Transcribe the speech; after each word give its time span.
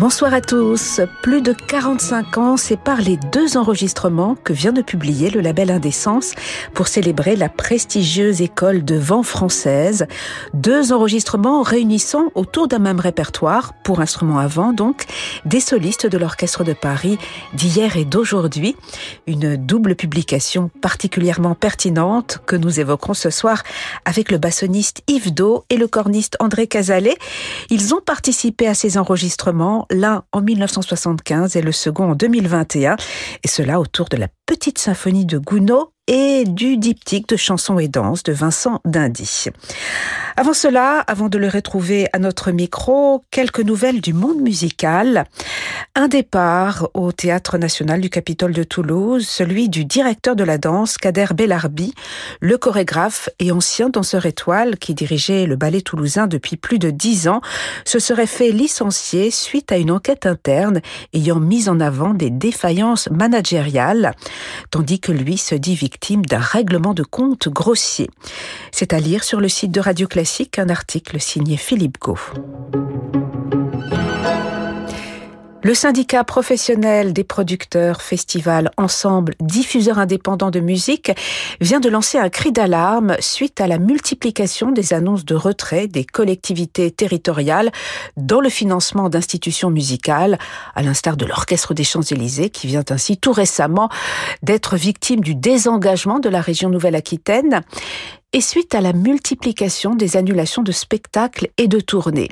Bonsoir 0.00 0.34
à 0.34 0.40
tous. 0.40 1.00
Plus 1.22 1.40
de 1.40 1.52
45 1.52 2.38
ans 2.38 2.56
séparent 2.56 3.00
les 3.00 3.16
deux 3.16 3.56
enregistrements 3.56 4.34
que 4.34 4.52
vient 4.52 4.72
de 4.72 4.82
publier 4.82 5.30
le 5.30 5.40
label 5.40 5.70
Indécence 5.70 6.32
pour 6.74 6.88
célébrer 6.88 7.36
la 7.36 7.48
prestigieuse 7.48 8.42
école 8.42 8.84
de 8.84 8.96
vent 8.96 9.22
française. 9.22 10.06
Deux 10.52 10.92
enregistrements 10.92 11.62
réunissant 11.62 12.32
autour 12.34 12.66
d'un 12.66 12.80
même 12.80 12.98
répertoire, 12.98 13.72
pour 13.84 14.00
instruments 14.00 14.40
à 14.40 14.48
vent 14.48 14.72
donc, 14.72 15.04
des 15.44 15.60
solistes 15.60 16.06
de 16.06 16.18
l'Orchestre 16.18 16.64
de 16.64 16.72
Paris 16.72 17.16
d'hier 17.52 17.96
et 17.96 18.04
d'aujourd'hui. 18.04 18.74
Une 19.28 19.56
double 19.56 19.94
publication 19.94 20.70
particulièrement 20.80 21.54
pertinente 21.54 22.40
que 22.46 22.56
nous 22.56 22.80
évoquerons 22.80 23.14
ce 23.14 23.30
soir 23.30 23.62
avec 24.04 24.32
le 24.32 24.38
bassoniste 24.38 25.02
Yves 25.06 25.32
Do 25.32 25.64
et 25.70 25.76
le 25.76 25.86
corniste 25.86 26.36
André 26.40 26.66
Casalet. 26.66 27.16
Ils 27.70 27.94
ont 27.94 28.00
participé 28.04 28.66
à 28.66 28.74
ces 28.74 28.98
enregistrements 28.98 29.83
l'un 29.90 30.24
en 30.32 30.40
1975 30.40 31.56
et 31.56 31.62
le 31.62 31.72
second 31.72 32.10
en 32.10 32.14
2021, 32.14 32.96
et 33.42 33.48
cela 33.48 33.80
autour 33.80 34.08
de 34.08 34.16
la 34.16 34.28
petite 34.46 34.78
symphonie 34.78 35.26
de 35.26 35.38
Gounod 35.38 35.86
et 36.06 36.44
du 36.44 36.76
diptyque 36.76 37.28
de 37.28 37.36
chansons 37.36 37.78
et 37.78 37.88
danses 37.88 38.22
de 38.22 38.32
Vincent 38.32 38.80
Dindy. 38.84 39.46
Avant 40.36 40.52
cela, 40.52 41.00
avant 41.00 41.28
de 41.28 41.38
le 41.38 41.48
retrouver 41.48 42.08
à 42.12 42.18
notre 42.18 42.50
micro, 42.50 43.24
quelques 43.30 43.60
nouvelles 43.60 44.00
du 44.00 44.12
monde 44.12 44.40
musical. 44.40 45.26
Un 45.96 46.08
départ 46.08 46.88
au 46.94 47.12
Théâtre 47.12 47.56
national 47.56 48.00
du 48.00 48.10
Capitole 48.10 48.52
de 48.52 48.64
Toulouse, 48.64 49.28
celui 49.28 49.68
du 49.68 49.84
directeur 49.84 50.34
de 50.34 50.42
la 50.42 50.58
danse, 50.58 50.98
Kader 50.98 51.26
Bellarbi, 51.32 51.94
le 52.40 52.58
chorégraphe 52.58 53.28
et 53.38 53.52
ancien 53.52 53.90
danseur 53.90 54.26
étoile 54.26 54.76
qui 54.76 54.94
dirigeait 54.94 55.46
le 55.46 55.54
ballet 55.54 55.82
toulousain 55.82 56.26
depuis 56.26 56.56
plus 56.56 56.80
de 56.80 56.90
dix 56.90 57.28
ans, 57.28 57.42
se 57.84 58.00
serait 58.00 58.26
fait 58.26 58.50
licencier 58.50 59.30
suite 59.30 59.70
à 59.70 59.76
une 59.76 59.92
enquête 59.92 60.26
interne 60.26 60.80
ayant 61.12 61.38
mis 61.38 61.68
en 61.68 61.78
avant 61.78 62.12
des 62.12 62.30
défaillances 62.30 63.08
managériales, 63.12 64.16
tandis 64.72 64.98
que 64.98 65.12
lui 65.12 65.38
se 65.38 65.54
dit 65.54 65.76
victime 65.76 66.26
d'un 66.26 66.40
règlement 66.40 66.94
de 66.94 67.04
compte 67.04 67.48
grossier. 67.48 68.10
C'est 68.72 68.94
à 68.94 68.98
lire 68.98 69.22
sur 69.22 69.40
le 69.40 69.48
site 69.48 69.70
de 69.70 69.78
Radio 69.78 70.08
Classique 70.08 70.58
un 70.58 70.70
article 70.70 71.20
signé 71.20 71.56
Philippe 71.56 71.98
Gau. 72.00 72.18
Le 75.64 75.72
syndicat 75.72 76.24
professionnel 76.24 77.14
des 77.14 77.24
producteurs, 77.24 78.02
festivals, 78.02 78.70
ensembles, 78.76 79.34
diffuseurs 79.40 79.98
indépendants 79.98 80.50
de 80.50 80.60
musique 80.60 81.10
vient 81.58 81.80
de 81.80 81.88
lancer 81.88 82.18
un 82.18 82.28
cri 82.28 82.52
d'alarme 82.52 83.16
suite 83.20 83.62
à 83.62 83.66
la 83.66 83.78
multiplication 83.78 84.72
des 84.72 84.92
annonces 84.92 85.24
de 85.24 85.34
retrait 85.34 85.86
des 85.86 86.04
collectivités 86.04 86.90
territoriales 86.90 87.72
dans 88.18 88.42
le 88.42 88.50
financement 88.50 89.08
d'institutions 89.08 89.70
musicales, 89.70 90.38
à 90.74 90.82
l'instar 90.82 91.16
de 91.16 91.24
l'Orchestre 91.24 91.72
des 91.72 91.82
Champs-Élysées 91.82 92.50
qui 92.50 92.66
vient 92.66 92.84
ainsi 92.90 93.16
tout 93.16 93.32
récemment 93.32 93.88
d'être 94.42 94.76
victime 94.76 95.20
du 95.20 95.34
désengagement 95.34 96.18
de 96.18 96.28
la 96.28 96.42
région 96.42 96.68
Nouvelle-Aquitaine 96.68 97.62
et 98.34 98.42
suite 98.42 98.74
à 98.74 98.82
la 98.82 98.92
multiplication 98.92 99.94
des 99.94 100.18
annulations 100.18 100.62
de 100.62 100.72
spectacles 100.72 101.48
et 101.56 101.68
de 101.68 101.80
tournées. 101.80 102.28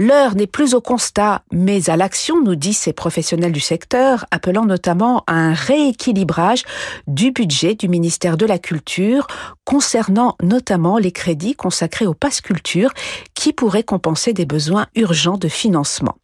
L'heure 0.00 0.36
n'est 0.36 0.46
plus 0.46 0.74
au 0.74 0.80
constat, 0.80 1.42
mais 1.50 1.90
à 1.90 1.96
l'action, 1.96 2.40
nous 2.40 2.54
disent 2.54 2.78
ces 2.78 2.92
professionnels 2.92 3.50
du 3.50 3.58
secteur, 3.58 4.26
appelant 4.30 4.64
notamment 4.64 5.24
à 5.26 5.32
un 5.32 5.54
rééquilibrage 5.54 6.62
du 7.08 7.32
budget 7.32 7.74
du 7.74 7.88
ministère 7.88 8.36
de 8.36 8.46
la 8.46 8.60
Culture, 8.60 9.26
concernant 9.64 10.36
notamment 10.40 10.98
les 10.98 11.10
crédits 11.10 11.56
consacrés 11.56 12.06
au 12.06 12.14
pass 12.14 12.40
culture, 12.40 12.92
qui 13.34 13.52
pourraient 13.52 13.82
compenser 13.82 14.32
des 14.32 14.46
besoins 14.46 14.86
urgents 14.94 15.36
de 15.36 15.48
financement. 15.48 16.14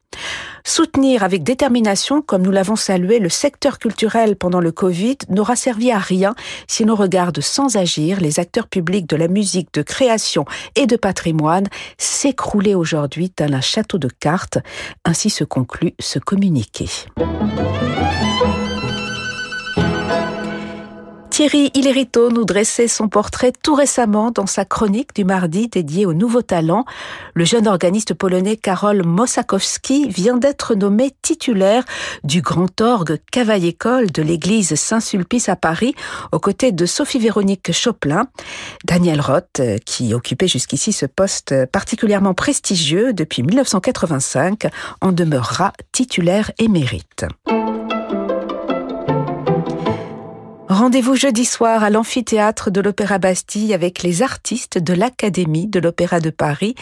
Soutenir 0.67 1.23
avec 1.23 1.43
détermination, 1.43 2.23
comme 2.23 2.43
nous 2.43 2.51
l'avons 2.51 2.77
salué, 2.77 3.19
le 3.19 3.29
secteur 3.29 3.79
culturel 3.79 4.37
pendant 4.37 4.61
le 4.61 4.73
Covid 4.73 5.19
n'aura 5.29 5.57
servi 5.57 5.93
à 5.93 5.99
rien 5.99 6.35
si 6.67 6.85
l'on 6.85 6.95
regarde 6.95 7.41
sans 7.41 7.77
agir 7.77 8.21
les 8.21 8.41
acteurs 8.41 8.69
publics 8.69 9.07
de 9.07 9.17
la 9.17 9.29
musique, 9.29 9.73
de 9.75 9.83
création 9.83 10.47
et 10.75 10.87
de 10.87 10.97
patrimoine 10.97 11.67
s'écrouler 11.99 12.75
aujourd'hui 12.75 13.31
tel 13.31 13.55
un 13.55 13.61
château 13.61 13.99
de 13.99 14.09
cartes. 14.09 14.59
Ainsi 15.05 15.29
se 15.29 15.45
conclut 15.45 15.95
ce 16.01 16.19
communiqué. 16.19 16.89
Thierry 21.35 21.73
Ilerito 21.75 22.31
nous 22.31 22.45
dressait 22.45 22.87
son 22.87 23.09
portrait 23.09 23.53
tout 23.61 23.75
récemment 23.75 24.31
dans 24.31 24.47
sa 24.47 24.65
chronique 24.65 25.17
du 25.17 25.25
mardi 25.25 25.67
dédiée 25.67 26.07
au 26.07 26.15
nouveau 26.15 26.43
talent. 26.43 26.85
Le 27.35 27.45
jeune 27.45 27.67
organiste 27.67 28.15
polonais 28.15 28.57
Karol 28.57 29.03
Mosakowski 29.05 30.09
vient 30.09 30.37
d'être 30.37 30.77
nommé 30.77 31.11
titulaire 31.23 31.83
du 32.23 32.41
grand 32.41 32.81
orgue 32.81 33.19
Cavaille-École 33.33 34.13
de 34.13 34.23
l'église 34.23 34.77
Saint-Sulpice 34.77 35.49
à 35.49 35.57
Paris, 35.57 35.97
aux 36.31 36.39
côtés 36.39 36.71
de 36.71 36.87
Sophie-Véronique 36.87 37.73
Choplin. 37.73 38.29
Daniel 38.85 39.21
Roth, 39.21 39.61
qui 39.85 40.15
occupait 40.15 40.47
jusqu'ici 40.47 40.93
ce 40.93 41.07
poste 41.07 41.67
particulièrement 41.73 42.35
prestigieux 42.35 43.13
depuis 43.13 43.43
1985, 43.43 44.69
en 45.01 45.11
demeurera 45.11 45.73
titulaire 45.91 46.53
émérite. 46.59 47.27
Rendez-vous 50.75 51.15
jeudi 51.15 51.45
soir 51.45 51.85
à 51.85 51.91
l'amphithéâtre 51.91 52.73
de 52.73 52.81
l'Opéra 52.81 53.19
Bastille 53.19 53.73
avec 53.73 54.03
les 54.03 54.23
artistes 54.23 54.77
de 54.77 54.93
l'Académie 54.93 55.69
de 55.69 55.79
l'Opéra 55.79 56.19
de 56.19 56.31
Paris. 56.31 56.75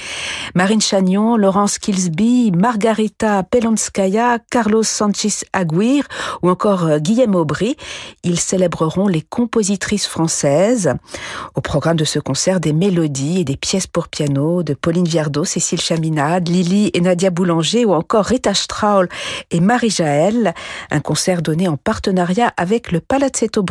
Marine 0.54 0.80
Chagnon, 0.80 1.36
Laurence 1.36 1.78
Kilsby, 1.78 2.52
Margarita 2.52 3.42
Pelonskaya, 3.42 4.38
Carlos 4.50 4.82
Sanchez 4.82 5.44
Aguirre 5.52 6.08
ou 6.40 6.48
encore 6.48 6.86
euh, 6.86 6.98
Guillaume 7.00 7.34
Aubry. 7.34 7.76
Ils 8.24 8.40
célébreront 8.40 9.08
les 9.08 9.20
compositrices 9.20 10.06
françaises. 10.06 10.94
Au 11.54 11.60
programme 11.60 11.98
de 11.98 12.04
ce 12.04 12.18
concert, 12.18 12.60
des 12.60 12.72
mélodies 12.72 13.40
et 13.40 13.44
des 13.44 13.58
pièces 13.58 13.86
pour 13.86 14.08
piano 14.08 14.62
de 14.62 14.72
Pauline 14.72 15.06
Viardot, 15.06 15.44
Cécile 15.44 15.82
Chaminade, 15.82 16.48
Lily 16.48 16.92
et 16.94 17.00
Nadia 17.02 17.28
Boulanger 17.28 17.84
ou 17.84 17.92
encore 17.92 18.24
Rita 18.24 18.54
Straul 18.54 19.10
et 19.50 19.60
Marie 19.60 19.90
Jaël. 19.90 20.54
Un 20.90 21.00
concert 21.00 21.42
donné 21.42 21.68
en 21.68 21.76
partenariat 21.76 22.54
avec 22.56 22.90
le 22.90 23.00
Palazzetto 23.00 23.62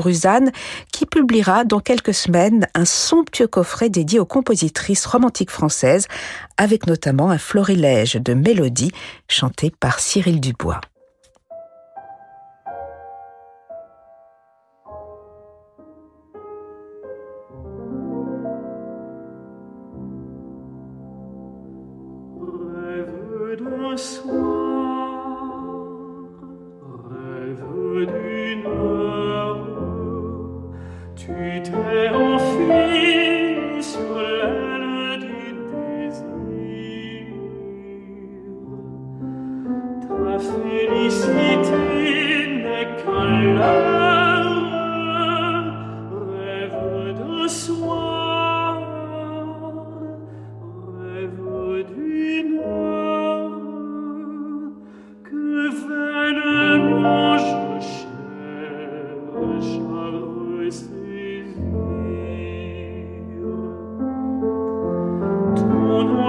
Qui 0.91 1.05
publiera 1.05 1.63
dans 1.63 1.79
quelques 1.79 2.13
semaines 2.13 2.67
un 2.73 2.85
somptueux 2.85 3.47
coffret 3.47 3.89
dédié 3.89 4.19
aux 4.19 4.25
compositrices 4.25 5.05
romantiques 5.05 5.51
françaises, 5.51 6.07
avec 6.57 6.87
notamment 6.87 7.29
un 7.29 7.37
florilège 7.37 8.15
de 8.15 8.33
mélodies 8.33 8.91
chantées 9.27 9.71
par 9.79 9.99
Cyril 9.99 10.39
Dubois. 10.39 10.81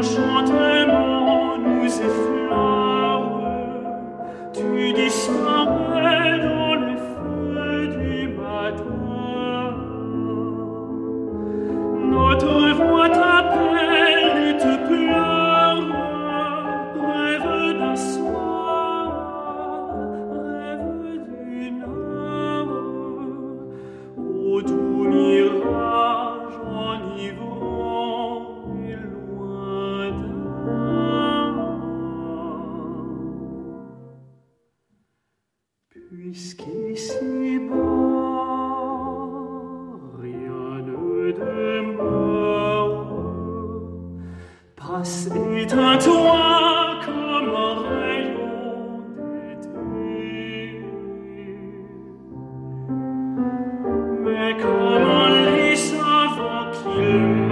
changeant. 0.02 0.31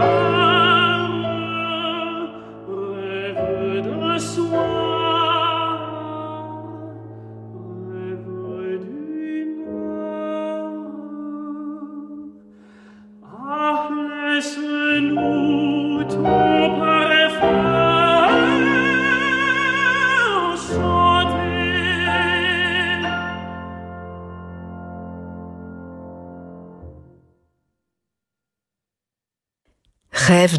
Oh. 0.03 0.30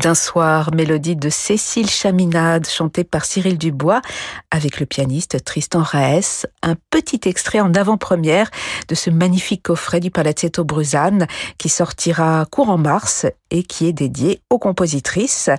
D'un 0.01 0.15
soir, 0.15 0.73
mélodie 0.73 1.15
de 1.15 1.29
Cécile 1.29 1.89
Chaminade, 1.89 2.67
chantée 2.67 3.03
par 3.03 3.23
Cyril 3.23 3.57
Dubois, 3.57 4.01
avec 4.49 4.79
le 4.79 4.87
pianiste 4.87 5.43
Tristan 5.43 5.83
Raes. 5.83 6.47
Un 6.63 6.75
petit 6.89 7.21
extrait 7.25 7.59
en 7.59 7.73
avant-première 7.73 8.49
de 8.87 8.95
ce 8.95 9.11
magnifique 9.11 9.63
coffret 9.63 9.99
du 9.99 10.09
Palazzetto 10.09 10.63
Bruzane, 10.63 11.27
qui 11.59 11.69
sortira 11.69 12.45
courant 12.49 12.79
mars 12.79 13.27
et 13.51 13.63
qui 13.63 13.87
est 13.87 13.93
dédié 13.93 14.41
aux 14.49 14.59
compositrices 14.59 15.49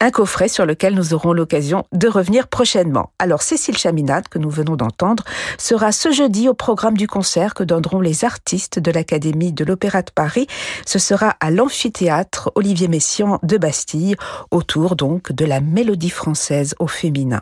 un 0.00 0.10
coffret 0.10 0.48
sur 0.48 0.66
lequel 0.66 0.94
nous 0.94 1.14
aurons 1.14 1.32
l'occasion 1.32 1.84
de 1.92 2.08
revenir 2.08 2.48
prochainement. 2.48 3.10
Alors 3.18 3.42
Cécile 3.42 3.76
Chaminade, 3.76 4.28
que 4.28 4.38
nous 4.38 4.50
venons 4.50 4.76
d'entendre, 4.76 5.24
sera 5.58 5.92
ce 5.92 6.12
jeudi 6.12 6.48
au 6.48 6.54
programme 6.54 6.96
du 6.96 7.06
concert 7.06 7.54
que 7.54 7.64
donneront 7.64 8.00
les 8.00 8.24
artistes 8.24 8.78
de 8.78 8.90
l'Académie 8.90 9.52
de 9.52 9.64
l'Opéra 9.64 10.02
de 10.02 10.10
Paris. 10.10 10.46
Ce 10.86 10.98
sera 10.98 11.36
à 11.40 11.50
l'amphithéâtre 11.50 12.50
Olivier 12.54 12.88
Messiaen 12.88 13.38
de 13.42 13.56
Bastille, 13.56 14.16
autour 14.50 14.96
donc 14.96 15.32
de 15.32 15.44
la 15.44 15.60
mélodie 15.60 16.10
française 16.10 16.74
au 16.78 16.86
féminin. 16.86 17.40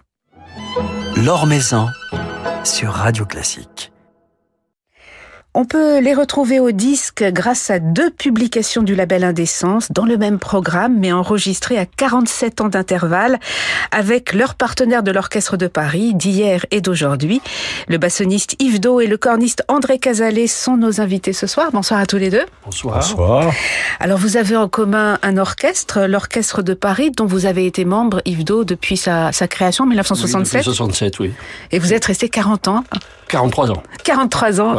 L'Or 1.16 1.46
Maison 1.46 1.88
sur 2.64 2.90
Radio 2.90 3.24
Classique. 3.24 3.92
On 5.58 5.64
peut 5.64 6.00
les 6.00 6.12
retrouver 6.12 6.60
au 6.60 6.70
disque 6.70 7.24
grâce 7.32 7.70
à 7.70 7.78
deux 7.78 8.10
publications 8.10 8.82
du 8.82 8.94
label 8.94 9.24
Indécence 9.24 9.90
dans 9.90 10.04
le 10.04 10.18
même 10.18 10.38
programme, 10.38 10.98
mais 10.98 11.12
enregistrées 11.12 11.78
à 11.78 11.86
47 11.86 12.60
ans 12.60 12.68
d'intervalle 12.68 13.38
avec 13.90 14.34
leur 14.34 14.54
partenaire 14.54 15.02
de 15.02 15.10
l'Orchestre 15.10 15.56
de 15.56 15.66
Paris 15.66 16.12
d'hier 16.12 16.66
et 16.72 16.82
d'aujourd'hui. 16.82 17.40
Le 17.88 17.96
bassoniste 17.96 18.54
Yves 18.58 18.80
Do 18.80 19.00
et 19.00 19.06
le 19.06 19.16
corniste 19.16 19.64
André 19.68 19.98
Casalet 19.98 20.46
sont 20.46 20.76
nos 20.76 21.00
invités 21.00 21.32
ce 21.32 21.46
soir. 21.46 21.70
Bonsoir 21.72 22.00
à 22.00 22.04
tous 22.04 22.18
les 22.18 22.28
deux. 22.28 22.44
Bonsoir. 22.66 22.96
Bonsoir. 22.96 23.50
Alors 23.98 24.18
vous 24.18 24.36
avez 24.36 24.58
en 24.58 24.68
commun 24.68 25.18
un 25.22 25.38
orchestre, 25.38 26.02
l'Orchestre 26.02 26.60
de 26.60 26.74
Paris, 26.74 27.12
dont 27.12 27.24
vous 27.24 27.46
avez 27.46 27.64
été 27.64 27.86
membre, 27.86 28.20
Yves 28.26 28.44
Do, 28.44 28.64
depuis 28.64 28.98
sa, 28.98 29.30
création 29.48 29.84
en 29.84 29.86
1967. 29.86 30.66
Oui, 31.18 31.28
oui. 31.28 31.32
Et 31.72 31.78
vous 31.78 31.94
êtes 31.94 32.04
resté 32.04 32.28
40 32.28 32.68
ans 32.68 32.84
43 33.28 33.70
ans. 33.72 33.82
43 34.04 34.60
ans 34.60 34.76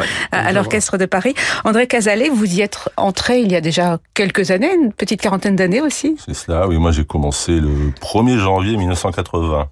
l'Orchestre 0.68 0.98
de 0.98 1.06
Paris. 1.06 1.34
André 1.64 1.88
Casalet, 1.88 2.30
vous 2.30 2.46
y 2.46 2.62
êtes 2.62 2.78
entré 2.98 3.40
il 3.40 3.52
y 3.52 3.56
a 3.56 3.62
déjà 3.62 4.00
quelques 4.14 4.52
années, 4.52 4.74
une 4.74 4.92
petite 4.92 5.22
quarantaine 5.22 5.56
d'années 5.56 5.82
aussi 5.82 6.18
C'est 6.26 6.34
cela, 6.34 6.68
oui. 6.68 6.78
Moi, 6.78 6.92
j'ai 6.92 7.06
commencé 7.06 7.54
le 7.54 7.92
1er 8.02 8.38
janvier 8.38 8.76
1980. 8.76 9.70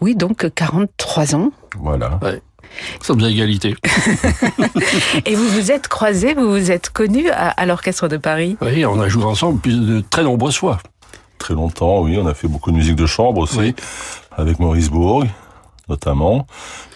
Oui, 0.00 0.14
donc 0.14 0.48
43 0.54 1.34
ans. 1.34 1.50
Voilà. 1.80 2.20
Ouais. 2.22 2.40
Sommes 3.02 3.22
à 3.24 3.28
égalité. 3.28 3.74
Et 5.26 5.34
vous 5.34 5.48
vous 5.48 5.72
êtes 5.72 5.88
croisés, 5.88 6.34
vous 6.34 6.48
vous 6.50 6.70
êtes 6.70 6.90
connus 6.90 7.28
à, 7.30 7.66
l'Orchestre 7.66 8.08
de 8.08 8.16
Paris 8.16 8.56
Oui, 8.60 8.84
on 8.86 9.00
a 9.00 9.08
joué 9.08 9.24
ensemble 9.24 9.60
plus 9.60 9.80
de 9.80 10.00
très 10.00 10.22
nombreuses 10.22 10.56
fois. 10.56 10.78
Très 11.38 11.54
longtemps, 11.54 12.02
oui. 12.02 12.18
On 12.20 12.26
a 12.26 12.34
fait 12.34 12.48
beaucoup 12.48 12.70
de 12.70 12.76
musique 12.76 12.96
de 12.96 13.06
chambre 13.06 13.40
aussi, 13.40 13.74
avec 14.36 14.60
Maurice 14.60 14.90
Bourg, 14.90 15.24
notamment 15.88 16.46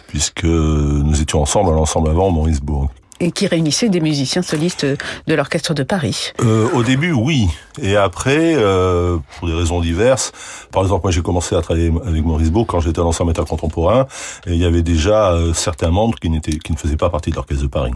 puisque 0.08 0.44
nous 0.44 1.20
étions 1.20 1.40
ensemble 1.40 1.70
à 1.70 1.74
l'ensemble 1.74 2.08
avant 2.08 2.30
Maurice-Bourg. 2.30 2.90
Et 3.20 3.32
qui 3.32 3.46
réunissait 3.46 3.88
des 3.88 4.00
musiciens 4.00 4.42
solistes 4.42 4.86
de 4.86 5.34
l'Orchestre 5.34 5.74
de 5.74 5.82
Paris. 5.82 6.32
Euh, 6.40 6.68
au 6.72 6.82
début, 6.82 7.12
oui. 7.12 7.48
Et 7.82 7.96
après, 7.96 8.54
euh, 8.54 9.18
pour 9.38 9.48
des 9.48 9.54
raisons 9.54 9.80
diverses, 9.80 10.32
par 10.70 10.82
exemple, 10.82 11.02
moi 11.04 11.10
j'ai 11.10 11.22
commencé 11.22 11.56
à 11.56 11.62
travailler 11.62 11.92
avec 12.06 12.24
Maurice 12.24 12.50
Bourg 12.50 12.66
quand 12.66 12.80
j'étais 12.80 13.00
à 13.00 13.02
l'ensemble 13.02 13.30
métal 13.30 13.44
contemporain, 13.44 14.06
et 14.46 14.52
il 14.52 14.58
y 14.58 14.64
avait 14.64 14.82
déjà 14.82 15.32
euh, 15.32 15.52
certains 15.52 15.90
membres 15.90 16.18
qui, 16.18 16.28
qui 16.40 16.72
ne 16.72 16.76
faisaient 16.76 16.96
pas 16.96 17.10
partie 17.10 17.30
de 17.30 17.36
l'Orchestre 17.36 17.62
de 17.62 17.68
Paris. 17.68 17.92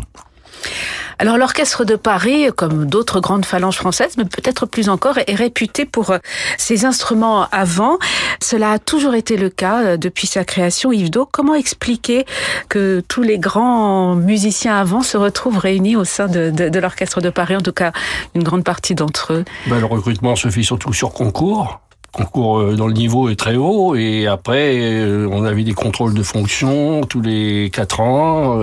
Alors 1.23 1.39
l'orchestre 1.39 1.85
de 1.85 1.95
Paris, 1.95 2.49
comme 2.57 2.87
d'autres 2.87 3.21
grandes 3.21 3.45
phalanges 3.45 3.77
françaises, 3.77 4.15
mais 4.19 4.25
peut-être 4.25 4.67
plus 4.67 4.89
encore, 4.89 5.19
est 5.19 5.37
réputé 5.37 5.85
pour 5.85 6.11
euh, 6.11 6.19
ses 6.59 6.85
instruments 6.85 7.47
avant. 7.53 7.99
Cela 8.43 8.73
a 8.73 8.79
toujours 8.81 9.15
été 9.15 9.37
le 9.37 9.49
cas 9.49 9.83
euh, 9.83 9.97
depuis 9.97 10.27
sa 10.27 10.45
création. 10.45 10.91
Yves 10.91 11.11
Do, 11.11 11.29
comment 11.31 11.55
expliquer 11.55 12.27
que 12.69 13.05
tous 13.07 13.23
les 13.23 13.39
grands 13.39 14.17
musiciens 14.17 14.77
avant 14.77 15.03
se 15.03 15.17
retrouvent 15.17 15.59
réunis 15.59 15.95
au 15.95 16.03
sein 16.03 16.27
de, 16.27 16.79
l'orchestre 16.81 17.21
de 17.21 17.31
Paris, 17.31 17.55
en 17.55 17.61
tout 17.61 17.73
cas 17.73 17.93
une 18.35 18.43
grande 18.43 18.65
partie 18.65 18.97
d'entre 18.97 19.33
eux? 19.33 19.45
Ben, 19.69 19.79
Le 19.79 19.87
recrutement 19.87 20.35
se 20.35 20.49
fait 20.49 20.65
surtout 20.65 20.93
sur 20.93 21.13
concours 21.13 21.81
concours 22.11 22.59
euh, 22.59 22.75
dans 22.75 22.89
le 22.89 22.93
niveau 22.93 23.31
est 23.31 23.37
très 23.37 23.57
haut 23.57 23.95
et 23.95 24.27
après 24.27 25.03
on 25.31 25.45
avait 25.45 25.65
des 25.65 25.73
contrôles 25.73 26.13
de 26.13 26.23
fonction 26.23 27.01
tous 27.05 27.23
les 27.23 27.71
quatre 27.73 28.01
ans 28.01 28.59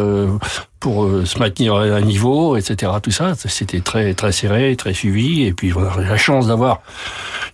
pour 0.79 1.09
se 1.25 1.39
maintenir 1.39 1.75
à 1.75 1.83
un 1.83 2.01
niveau, 2.01 2.55
etc. 2.55 2.91
Tout 3.01 3.11
ça, 3.11 3.33
c'était 3.35 3.81
très 3.81 4.13
très 4.13 4.31
serré, 4.31 4.75
très 4.75 4.93
suivi. 4.93 5.43
Et 5.43 5.53
puis 5.53 5.73
on 5.75 5.83
a 5.83 6.01
la 6.01 6.17
chance 6.17 6.47
d'avoir 6.47 6.81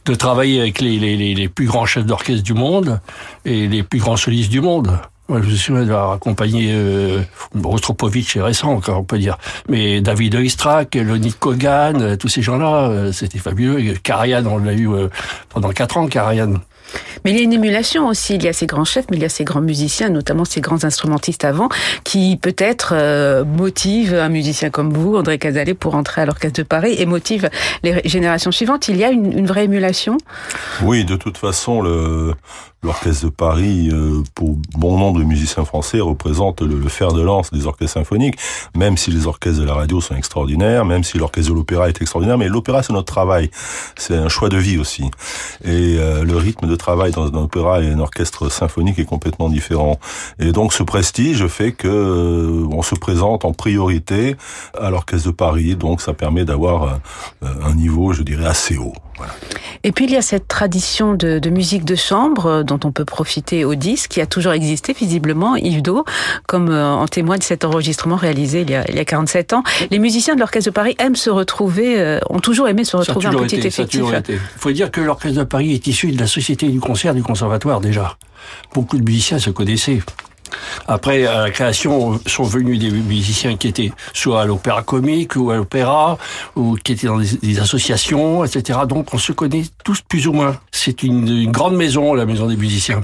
de 0.06 0.14
travailler 0.14 0.62
avec 0.62 0.82
les, 0.82 1.00
les, 1.00 1.34
les 1.34 1.50
plus 1.50 1.66
grands 1.66 1.86
chefs 1.86 2.06
d'orchestre 2.06 2.44
du 2.44 2.54
monde 2.54 3.00
et 3.44 3.68
les 3.68 3.84
plus 3.84 4.00
grands 4.00 4.18
solistes 4.18 4.52
du 4.52 4.62
monde. 4.62 5.00
Moi, 5.28 5.42
je 5.42 5.48
me 5.50 5.56
souviens 5.56 5.86
d'avoir 5.86 6.12
accompagné 6.12 6.70
euh, 6.72 7.22
Rostropovitch, 7.64 8.34
c'est 8.34 8.42
récent 8.42 8.70
encore, 8.70 9.00
on 9.00 9.04
peut 9.04 9.18
dire. 9.18 9.40
Mais 9.68 10.00
David 10.00 10.36
Oistrakh, 10.36 10.94
Leonid 10.94 11.34
Kogan, 11.40 12.00
euh, 12.00 12.16
tous 12.16 12.28
ces 12.28 12.44
gens-là, 12.44 12.90
euh, 12.90 13.12
c'était 13.12 13.40
fabuleux. 13.40 13.96
Karajan, 14.04 14.46
on 14.46 14.60
l'a 14.60 14.74
eu 14.74 14.88
euh, 14.88 15.08
pendant 15.50 15.70
quatre 15.70 15.98
ans, 15.98 16.06
Karajan. 16.06 16.62
Mais 17.24 17.32
il 17.32 17.38
y 17.38 17.40
a 17.40 17.44
une 17.44 17.54
émulation 17.54 18.08
aussi. 18.08 18.36
Il 18.36 18.44
y 18.44 18.48
a 18.48 18.54
ces 18.54 18.68
grands 18.68 18.86
chefs, 18.86 19.06
mais 19.10 19.18
il 19.18 19.24
y 19.24 19.26
a 19.26 19.30
ces 19.30 19.44
grands 19.44 19.62
musiciens, 19.62 20.10
notamment 20.10 20.46
ces 20.46 20.62
grands 20.62 20.84
instrumentistes 20.84 21.46
avant, 21.46 21.70
qui 22.04 22.38
peut-être 22.38 22.94
euh, 22.94 23.44
motivent 23.44 24.16
un 24.16 24.30
musicien 24.30 24.70
comme 24.70 24.94
vous, 24.94 25.16
André 25.16 25.38
Casalet, 25.38 25.74
pour 25.74 25.96
entrer 25.96 26.22
à 26.22 26.26
l'Orchestre 26.26 26.62
de 26.62 26.64
Paris 26.64 26.96
et 26.98 27.06
motivent 27.06 27.50
les 27.84 28.02
générations 28.06 28.52
suivantes. 28.52 28.88
Il 28.88 28.98
y 28.98 29.04
a 29.04 29.10
une, 29.10 29.46
vraie 29.46 29.66
émulation? 29.66 30.18
Oui, 30.82 31.06
de 31.06 31.16
toute 31.16 31.38
façon, 31.38 31.82
l'Orchestre 32.84 33.26
de 33.26 33.30
Paris, 33.30 33.90
euh, 33.92 34.22
pour 34.34 34.58
bon 34.78 34.98
nombre 34.98 35.20
de 35.20 35.26
musiciens 35.26 35.66
français, 35.66 36.00
représente 36.00 36.62
le, 36.62 36.78
le, 36.78 36.90
fer 36.90 37.12
de 37.14 37.22
lance 37.22 37.52
des 37.52 37.66
orchestres 37.66 37.94
symphoniques, 37.94 38.38
même 38.76 38.98
si 38.98 39.12
les 39.12 39.28
orchestres 39.28 39.60
de 39.60 39.66
la 39.66 39.74
radio 39.74 40.02
sont 40.02 40.16
extraordinaires, 40.16 40.86
même 40.86 41.04
si 41.04 41.18
l'orchestre 41.18 41.52
de 41.52 41.56
l'opéra 41.56 41.90
est 41.90 42.02
extraordinaire, 42.02 42.38
mais 42.38 42.48
l'opéra 42.48 42.84
c'est 42.84 42.94
notre 42.94 43.12
travail, 43.12 43.50
c'est 43.98 44.16
un 44.16 44.30
choix 44.30 44.50
de 44.50 44.58
vie 44.58 44.78
aussi. 44.78 45.04
Et 45.64 45.98
euh, 45.98 46.24
le 46.24 46.38
rythme 46.38 46.68
de 46.68 46.75
travail 46.76 47.12
dans 47.12 47.28
un 47.28 47.36
opéra 47.36 47.82
et 47.82 47.90
un 47.90 48.00
orchestre 48.00 48.50
symphonique 48.50 49.00
est 49.00 49.06
complètement 49.06 49.50
différent. 49.50 50.00
Et 50.40 50.52
donc 50.52 50.74
ce 50.74 50.84
prestige 50.84 51.48
fait 51.48 51.72
que 51.72 51.88
euh, 51.88 52.68
on 52.72 52.82
se 52.82 52.96
présente 52.96 53.46
en 53.46 53.54
priorité 53.54 54.36
à 54.80 54.90
l'orchestre 54.90 55.28
de 55.28 55.34
Paris, 55.34 55.76
donc 55.76 56.02
ça 56.02 56.14
permet 56.14 56.46
d'avoir 56.46 57.00
un 57.42 57.74
niveau, 57.76 58.14
je 58.14 58.24
dirais, 58.24 58.46
assez 58.46 58.78
haut. 58.78 58.94
Et 59.84 59.92
puis 59.92 60.06
il 60.06 60.12
y 60.12 60.18
a 60.18 60.22
cette 60.22 60.48
tradition 60.48 61.14
de, 61.14 61.40
de, 61.40 61.50
musique 61.50 61.86
de 61.86 61.96
chambre 61.96 62.48
euh, 62.48 62.64
dont 62.64 62.80
on 62.84 62.92
peut 62.92 63.06
profiter 63.06 63.66
au 63.66 63.76
disque, 63.76 64.12
qui 64.12 64.22
a 64.22 64.26
toujours 64.26 64.54
existé 64.54 64.94
visiblement, 64.94 65.56
Yves 65.56 65.82
Do, 65.82 66.06
comme 66.48 66.70
euh, 66.70 66.86
en 66.86 67.08
témoigne 67.08 67.42
cet 67.42 67.66
enregistrement 67.66 68.16
réalisé 68.16 68.62
il 68.62 68.70
y, 68.72 68.76
a, 68.76 68.84
il 68.90 68.96
y 68.96 69.00
a 69.00 69.06
47 69.06 69.54
ans. 69.54 69.64
Les 69.92 70.00
musiciens 70.00 70.36
de 70.36 70.40
l'Orchestre 70.40 70.70
de 70.70 70.74
Paris 70.74 70.96
aiment 71.00 71.16
se 71.16 71.30
retrouver, 71.30 72.00
euh, 72.00 72.20
ont 72.30 72.40
toujours 72.40 72.68
aimé 72.68 72.84
se 72.84 72.98
retrouver 72.98 73.28
un 73.28 73.34
petit 73.34 73.58
été, 73.58 73.68
effectif. 73.68 74.02
Il 74.28 74.40
faut 74.58 74.72
dire 74.72 74.92
que 74.92 75.02
l'Orchestre 75.02 75.40
de 75.40 75.44
Paris 75.44 75.74
est 75.74 75.86
issu 75.88 76.12
de 76.12 76.20
la 76.20 76.28
Société 76.28 76.68
du 76.68 76.80
concert 76.80 77.14
du 77.14 77.24
Conservatoire 77.24 77.80
déjà. 77.80 78.18
Beaucoup 78.74 78.98
de 78.98 79.04
musiciens 79.04 79.40
se 79.40 79.50
connaissaient. 79.50 80.02
Après, 80.88 81.26
à 81.26 81.44
la 81.44 81.52
création, 81.52 82.20
sont 82.26 82.44
venus 82.44 82.80
des 82.80 82.92
musiciens 82.92 83.58
qui 83.58 83.68
étaient 83.68 83.92
soit 84.14 84.42
à 84.42 84.46
l'opéra 84.46 84.84
comique 84.84 85.36
ou 85.36 85.52
à 85.52 85.56
l'opéra, 85.56 86.18
ou 86.56 86.76
qui 86.84 86.94
étaient 86.94 87.08
dans 87.08 87.20
des, 87.20 87.60
associations, 87.60 88.44
etc. 88.44 88.80
Donc, 88.88 89.14
on 89.14 89.18
se 89.18 89.32
connaît 89.32 89.64
tous 89.84 90.02
plus 90.02 90.28
ou 90.28 90.34
moins. 90.34 90.58
C'est 90.72 91.04
une, 91.04 91.52
grande 91.52 91.76
maison, 91.76 92.14
la 92.14 92.26
maison 92.26 92.48
des 92.48 92.58
musiciens. 92.58 93.04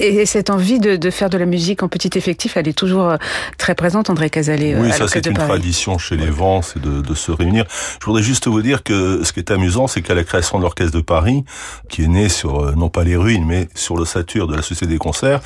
Et 0.00 0.26
cette 0.26 0.50
envie 0.50 0.80
de, 0.80 0.96
de, 0.96 1.10
faire 1.10 1.30
de 1.30 1.38
la 1.38 1.46
musique 1.46 1.84
en 1.84 1.88
petit 1.88 2.10
effectif, 2.18 2.56
elle 2.56 2.66
est 2.66 2.76
toujours 2.76 3.08
euh, 3.08 3.16
très 3.58 3.76
présente, 3.76 4.10
André 4.10 4.28
Casalet. 4.28 4.74
Euh, 4.74 4.82
oui, 4.82 4.92
ça 4.92 5.06
c'est 5.06 5.24
une 5.24 5.34
tradition 5.34 5.98
chez 5.98 6.16
les 6.16 6.30
Vents, 6.30 6.62
c'est 6.62 6.80
de, 6.80 7.00
de, 7.00 7.14
se 7.14 7.30
réunir. 7.30 7.64
Je 8.00 8.06
voudrais 8.06 8.22
juste 8.22 8.48
vous 8.48 8.60
dire 8.60 8.82
que 8.82 9.22
ce 9.22 9.32
qui 9.32 9.38
est 9.38 9.52
amusant, 9.52 9.86
c'est 9.86 10.02
qu'à 10.02 10.14
la 10.14 10.24
création 10.24 10.58
de 10.58 10.64
l'Orchestre 10.64 10.96
de 10.96 11.00
Paris, 11.00 11.44
qui 11.88 12.02
est 12.02 12.08
né 12.08 12.28
sur, 12.28 12.60
euh, 12.60 12.74
non 12.76 12.88
pas 12.88 13.04
les 13.04 13.14
ruines, 13.14 13.44
mais 13.46 13.68
sur 13.76 13.96
l'ossature 13.96 14.48
de 14.48 14.56
la 14.56 14.62
Société 14.62 14.92
des 14.92 14.98
concerts, 14.98 15.40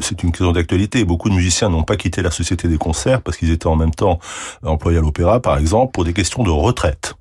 c'est 0.00 0.22
une 0.22 0.30
question 0.30 0.52
d'actualité. 0.52 1.04
Beaucoup 1.04 1.28
de 1.28 1.34
musiciens 1.34 1.68
n'ont 1.68 1.82
pas 1.82 1.96
quitté 1.96 2.22
la 2.22 2.30
Société 2.30 2.68
des 2.68 2.78
concerts 2.78 3.22
parce 3.22 3.36
qu'ils 3.36 3.50
étaient 3.50 3.66
en 3.66 3.76
même 3.76 3.94
temps 3.94 4.20
employés 4.62 4.98
à 4.98 5.00
l'opéra, 5.00 5.40
par 5.40 5.58
exemple, 5.58 5.90
pour 5.92 6.04
des 6.04 6.12
questions 6.12 6.44
de 6.44 6.50
retraite. 6.50 7.14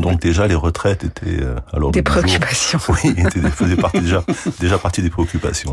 Donc 0.00 0.20
déjà 0.20 0.46
les 0.46 0.54
retraites 0.54 1.04
étaient 1.04 1.42
euh, 1.42 1.56
alors 1.72 1.90
des 1.90 2.02
préoccupations. 2.02 2.78
Oui, 2.88 3.14
étaient, 3.16 3.40
faisaient 3.50 3.76
partie 3.76 4.00
déjà 4.02 4.24
déjà 4.60 4.78
partie 4.78 5.02
des 5.02 5.10
préoccupations. 5.10 5.72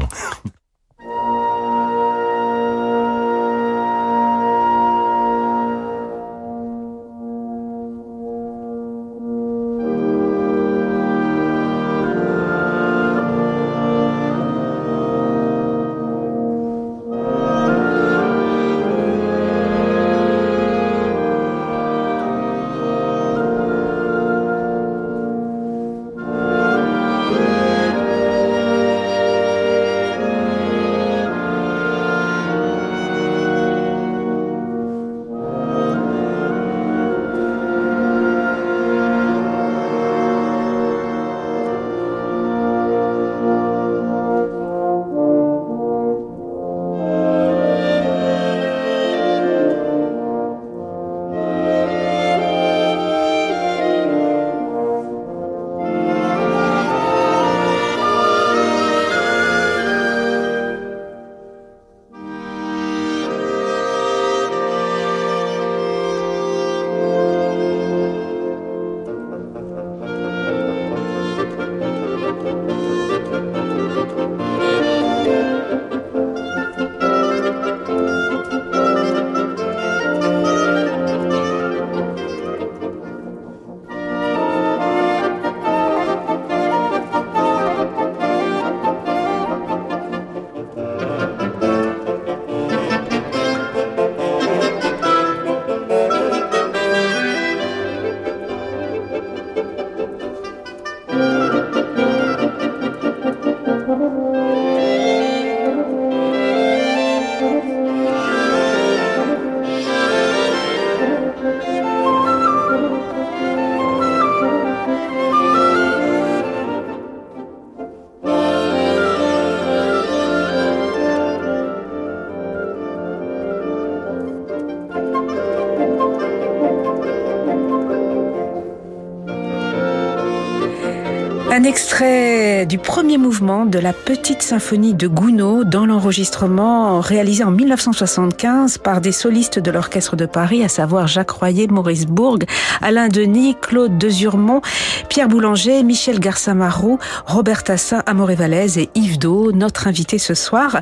Extrait 131.76 132.66
du 132.66 132.78
premier 132.78 133.18
mouvement 133.18 133.66
de 133.66 133.80
la 133.80 133.92
petite 133.92 134.42
symphonie 134.42 134.94
de 134.94 135.10
Gounod 135.10 135.70
dans 135.70 135.86
l'enregistrement 135.86 137.02
réalisé 137.02 137.44
en 137.44 137.52
1975 137.52 138.78
par 138.78 139.02
des 139.02 139.12
solistes 139.12 139.60
de 139.60 139.72
l'Orchestre 139.72 140.16
de 140.16 140.26
Paris, 140.26 140.64
à 140.64 140.70
savoir 140.70 141.08
Jacques 141.08 141.32
Royer, 141.32 141.68
Maurice 141.68 142.06
Bourg, 142.06 142.40
Alain 142.82 143.10
Denis, 143.10 143.58
Claude 143.60 143.98
Dezurmont, 143.98 144.62
Pierre 145.10 145.28
Boulanger, 145.28 145.84
Michel 145.84 146.22
Garçamarou, 146.22 146.98
Robert 147.26 147.66
Tassin, 147.66 148.04
Amoré 148.06 148.36
Vallès 148.36 148.78
et 148.78 148.90
Yves 148.96 149.20
Do, 149.20 149.52
notre 149.52 149.88
invité 149.88 150.18
ce 150.18 150.34
soir, 150.34 150.80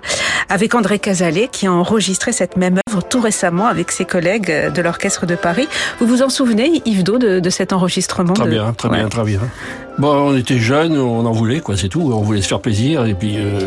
avec 0.48 0.76
André 0.76 1.00
Casalet 1.00 1.50
qui 1.52 1.66
a 1.66 1.74
enregistré 1.74 2.32
cette 2.32 2.56
même 2.56 2.78
œuvre 2.88 3.02
tout 3.02 3.20
récemment 3.20 3.66
avec 3.66 3.92
ses 3.92 4.06
collègues 4.06 4.72
de 4.72 4.82
l'Orchestre 4.84 5.26
de 5.26 5.34
Paris. 5.34 5.68
Vous 6.00 6.06
vous 6.06 6.22
en 6.22 6.30
souvenez, 6.30 6.84
Yves 6.86 7.04
Do, 7.04 7.18
de, 7.18 7.40
de 7.40 7.50
cet 7.50 7.74
enregistrement 7.74 8.34
Très 8.34 8.48
bien, 8.48 8.74
très 8.74 8.90
bien, 8.90 9.10
très 9.10 9.24
bien. 9.24 9.40
Bon, 10.00 10.10
on 10.10 10.36
était 10.36 10.58
jeunes, 10.58 10.98
on 10.98 11.24
en 11.26 11.32
voulait, 11.32 11.60
quoi, 11.60 11.78
c'est 11.78 11.88
tout. 11.88 12.02
On 12.02 12.22
voulait 12.22 12.42
se 12.42 12.48
faire 12.48 12.60
plaisir 12.60 13.06
et 13.06 13.14
puis 13.14 13.36
euh, 13.38 13.60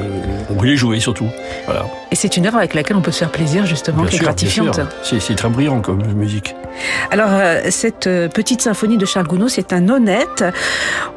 on 0.50 0.54
voulait 0.54 0.76
jouer 0.76 0.98
surtout. 0.98 1.28
Voilà. 1.66 1.86
Et 2.10 2.16
c'est 2.16 2.36
une 2.36 2.46
œuvre 2.46 2.58
avec 2.58 2.74
laquelle 2.74 2.96
on 2.96 3.00
peut 3.00 3.12
se 3.12 3.20
faire 3.20 3.30
plaisir, 3.30 3.64
justement, 3.64 4.02
bien 4.02 4.10
qui 4.10 4.16
est 4.16 4.18
gratifiante. 4.18 4.80
C'est 5.02 5.36
très 5.36 5.48
brillant 5.48 5.80
comme 5.80 6.04
musique. 6.14 6.56
Alors, 7.12 7.28
euh, 7.30 7.60
cette 7.70 8.08
petite 8.34 8.60
symphonie 8.60 8.98
de 8.98 9.06
Charles 9.06 9.28
Gounod, 9.28 9.48
c'est 9.48 9.72
un 9.72 9.88
honnête. 9.88 10.44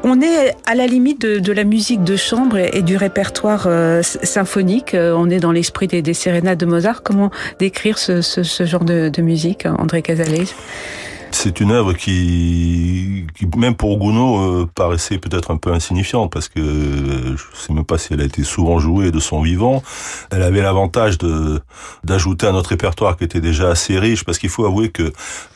On 0.04 0.20
est 0.20 0.54
à 0.66 0.76
la 0.76 0.86
limite 0.86 1.20
de, 1.22 1.38
de 1.40 1.52
la 1.52 1.64
musique 1.64 2.04
de 2.04 2.16
chambre 2.16 2.56
et, 2.56 2.70
et 2.74 2.82
du 2.82 2.96
répertoire 2.96 3.64
euh, 3.66 4.02
symphonique. 4.02 4.94
On 4.94 5.28
est 5.28 5.40
dans 5.40 5.52
l'esprit 5.52 5.88
des, 5.88 6.02
des 6.02 6.14
sérénades 6.14 6.58
de 6.58 6.66
Mozart. 6.66 7.02
Comment 7.02 7.30
décrire 7.58 7.98
ce, 7.98 8.22
ce, 8.22 8.44
ce 8.44 8.64
genre 8.64 8.84
de, 8.84 9.08
de 9.08 9.22
musique, 9.22 9.66
André 9.66 10.02
Casalet? 10.02 10.44
C'est 11.32 11.60
une 11.60 11.70
œuvre 11.70 11.92
qui, 11.92 13.26
même 13.56 13.74
pour 13.74 13.98
Gounod, 13.98 14.62
euh, 14.62 14.66
paraissait 14.74 15.18
peut-être 15.18 15.50
un 15.50 15.56
peu 15.56 15.72
insignifiante 15.72 16.32
parce 16.32 16.48
que 16.48 16.60
euh, 16.60 17.36
je 17.36 17.58
sais 17.58 17.72
même 17.72 17.84
pas 17.84 17.98
si 17.98 18.12
elle 18.12 18.20
a 18.20 18.24
été 18.24 18.44
souvent 18.44 18.78
jouée 18.78 19.10
de 19.10 19.20
son 19.20 19.42
vivant. 19.42 19.82
Elle 20.30 20.42
avait 20.42 20.62
l'avantage 20.62 21.18
d'ajouter 22.04 22.46
à 22.46 22.52
notre 22.52 22.70
répertoire 22.70 23.16
qui 23.16 23.24
était 23.24 23.40
déjà 23.40 23.70
assez 23.70 23.98
riche 23.98 24.24
parce 24.24 24.38
qu'il 24.38 24.50
faut 24.50 24.64
avouer 24.64 24.90
que 24.90 25.02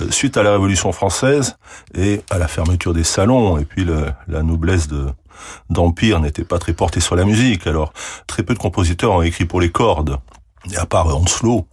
euh, 0.00 0.10
suite 0.10 0.36
à 0.36 0.42
la 0.42 0.52
Révolution 0.52 0.92
française 0.92 1.56
et 1.94 2.22
à 2.30 2.38
la 2.38 2.48
fermeture 2.48 2.94
des 2.94 3.04
salons 3.04 3.58
et 3.58 3.64
puis 3.64 3.84
la 3.84 4.42
noblesse 4.42 4.88
de 4.88 5.06
d'empire 5.70 6.20
n'était 6.20 6.44
pas 6.44 6.58
très 6.58 6.72
portée 6.72 7.00
sur 7.00 7.16
la 7.16 7.24
musique. 7.24 7.66
Alors 7.66 7.92
très 8.26 8.42
peu 8.42 8.54
de 8.54 8.58
compositeurs 8.58 9.12
ont 9.12 9.22
écrit 9.22 9.44
pour 9.44 9.60
les 9.60 9.70
cordes 9.70 10.18
à 10.76 10.86
part 10.86 11.06
Onslow. 11.14 11.66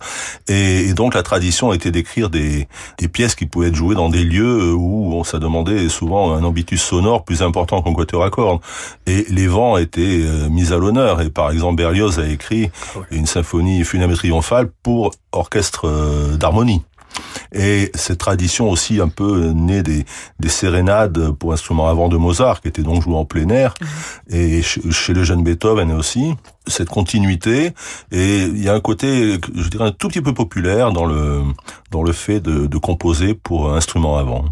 Et, 0.47 0.89
et, 0.89 0.93
donc 0.93 1.13
la 1.13 1.23
tradition 1.23 1.73
était 1.73 1.91
d'écrire 1.91 2.29
des, 2.29 2.67
des 2.97 3.07
pièces 3.07 3.35
qui 3.35 3.45
pouvaient 3.45 3.69
être 3.69 3.75
jouées 3.75 3.95
dans 3.95 4.09
des 4.09 4.23
lieux 4.23 4.73
où 4.73 5.13
on 5.13 5.23
ça 5.23 5.39
demandait 5.39 5.89
souvent 5.89 6.33
un 6.33 6.43
ambitus 6.43 6.81
sonore 6.81 7.23
plus 7.23 7.41
important 7.41 7.81
qu'un 7.81 7.93
quatuor 7.93 8.23
à 8.23 8.29
cordes. 8.29 8.61
Et 9.07 9.25
les 9.29 9.47
vents 9.47 9.77
étaient 9.77 10.01
euh, 10.01 10.49
mis 10.49 10.73
à 10.73 10.77
l'honneur. 10.77 11.21
Et 11.21 11.29
par 11.29 11.51
exemple, 11.51 11.75
Berlioz 11.75 12.19
a 12.19 12.27
écrit 12.27 12.69
une 13.11 13.25
symphonie 13.25 13.83
funèbre 13.83 14.15
triomphale 14.15 14.69
pour 14.83 15.11
orchestre 15.31 15.87
euh, 15.87 16.37
d'harmonie. 16.37 16.83
Et 17.53 17.91
cette 17.95 18.19
tradition 18.19 18.69
aussi 18.69 19.01
un 19.01 19.09
peu 19.09 19.51
née 19.53 19.83
des, 19.83 20.05
des 20.39 20.49
sérénades 20.49 21.31
pour 21.31 21.53
instruments 21.53 21.89
avant 21.89 22.07
de 22.07 22.17
Mozart, 22.17 22.61
qui 22.61 22.67
étaient 22.67 22.83
donc 22.83 23.03
joués 23.03 23.15
en 23.15 23.25
plein 23.25 23.49
air, 23.49 23.73
et 24.29 24.61
chez 24.61 25.13
le 25.13 25.23
jeune 25.23 25.43
Beethoven 25.43 25.91
aussi, 25.91 26.33
cette 26.67 26.89
continuité. 26.89 27.73
Et 28.11 28.43
il 28.43 28.63
y 28.63 28.69
a 28.69 28.73
un 28.73 28.79
côté, 28.79 29.39
je 29.55 29.67
dirais, 29.69 29.85
un 29.85 29.91
tout 29.91 30.07
petit 30.07 30.21
peu 30.21 30.33
populaire 30.33 30.91
dans 30.91 31.05
le, 31.05 31.41
dans 31.91 32.03
le 32.03 32.13
fait 32.13 32.39
de, 32.39 32.67
de 32.67 32.77
composer 32.77 33.33
pour 33.33 33.73
instruments 33.73 34.17
avant. 34.17 34.45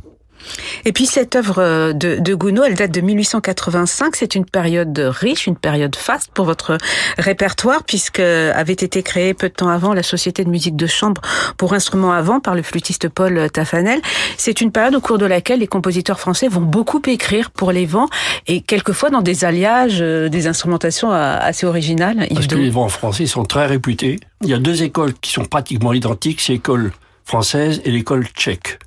Et 0.85 0.91
puis 0.91 1.05
cette 1.05 1.35
œuvre 1.35 1.93
de, 1.93 2.19
de 2.19 2.35
Gounod, 2.35 2.65
elle 2.67 2.75
date 2.75 2.91
de 2.91 3.01
1885. 3.01 4.15
C'est 4.15 4.35
une 4.35 4.45
période 4.45 4.97
riche, 4.97 5.47
une 5.47 5.55
période 5.55 5.95
faste 5.95 6.31
pour 6.33 6.45
votre 6.45 6.77
répertoire, 7.17 7.83
puisque 7.83 8.19
avait 8.19 8.73
été 8.73 9.03
créée 9.03 9.33
peu 9.33 9.49
de 9.49 9.53
temps 9.53 9.69
avant 9.69 9.93
la 9.93 10.03
Société 10.03 10.43
de 10.43 10.49
musique 10.49 10.75
de 10.75 10.87
chambre 10.87 11.21
pour 11.57 11.73
instruments 11.73 12.11
avant 12.11 12.39
par 12.39 12.55
le 12.55 12.61
flûtiste 12.61 13.09
Paul 13.09 13.49
Tafanel. 13.51 14.01
C'est 14.37 14.61
une 14.61 14.71
période 14.71 14.95
au 14.95 15.01
cours 15.01 15.17
de 15.17 15.25
laquelle 15.25 15.59
les 15.59 15.67
compositeurs 15.67 16.19
français 16.19 16.47
vont 16.47 16.61
beaucoup 16.61 17.01
écrire 17.07 17.51
pour 17.51 17.71
les 17.71 17.85
vents 17.85 18.07
et 18.47 18.61
quelquefois 18.61 19.09
dans 19.09 19.21
des 19.21 19.45
alliages, 19.45 19.99
euh, 20.01 20.29
des 20.29 20.47
instrumentations 20.47 21.11
assez 21.11 21.65
originales. 21.65 22.27
Parce 22.33 22.47
que 22.47 22.55
les 22.55 22.69
vents 22.69 22.89
français 22.89 23.25
sont 23.25 23.43
très 23.43 23.65
réputés. 23.65 24.19
Il 24.43 24.49
y 24.49 24.53
a 24.53 24.59
deux 24.59 24.83
écoles 24.83 25.13
qui 25.13 25.31
sont 25.31 25.45
pratiquement 25.45 25.93
identiques, 25.93 26.41
c'est 26.41 26.53
l'école 26.53 26.91
française 27.25 27.81
et 27.85 27.91
l'école 27.91 28.25
tchèque 28.27 28.79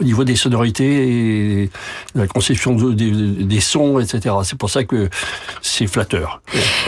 au 0.00 0.04
niveau 0.04 0.24
des 0.24 0.36
sonorités 0.36 1.62
et 1.62 1.70
de 2.14 2.20
la 2.20 2.26
conception 2.26 2.74
des, 2.74 3.60
sons, 3.60 3.98
etc. 4.00 4.34
C'est 4.44 4.58
pour 4.58 4.70
ça 4.70 4.84
que 4.84 5.08
c'est 5.62 5.86
flatteur. 5.86 6.42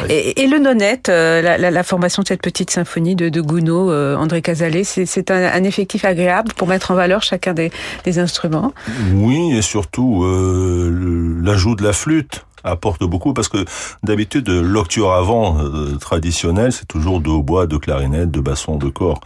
Et, 0.08 0.46
le 0.46 0.58
nonette, 0.58 1.08
euh, 1.08 1.56
la, 1.58 1.82
formation 1.82 2.22
de 2.22 2.28
cette 2.28 2.42
petite 2.42 2.70
symphonie 2.70 3.14
de, 3.14 3.28
de 3.28 3.40
Gounod, 3.40 3.90
euh, 3.90 4.16
André 4.16 4.42
Casalet, 4.42 4.84
c'est 4.84 5.30
un, 5.30 5.64
effectif 5.64 6.04
agréable 6.04 6.52
pour 6.56 6.68
mettre 6.68 6.90
en 6.90 6.94
valeur 6.94 7.22
chacun 7.22 7.54
des, 7.54 7.70
instruments? 8.18 8.72
Oui, 9.14 9.56
et 9.56 9.62
surtout 9.62 10.24
euh, 10.24 11.40
l'ajout 11.42 11.74
de 11.74 11.82
la 11.82 11.92
flûte 11.92 12.46
apporte 12.66 13.04
beaucoup 13.04 13.32
parce 13.32 13.48
que 13.48 13.64
d'habitude 14.02 14.48
l'octuor 14.48 15.14
avant 15.14 15.58
euh, 15.58 15.96
traditionnel 15.96 16.72
c'est 16.72 16.86
toujours 16.86 17.20
de 17.20 17.30
hautbois, 17.30 17.66
de 17.66 17.76
clarinette, 17.76 18.30
de 18.30 18.40
basson, 18.40 18.76
de 18.76 18.88
corps 18.88 19.20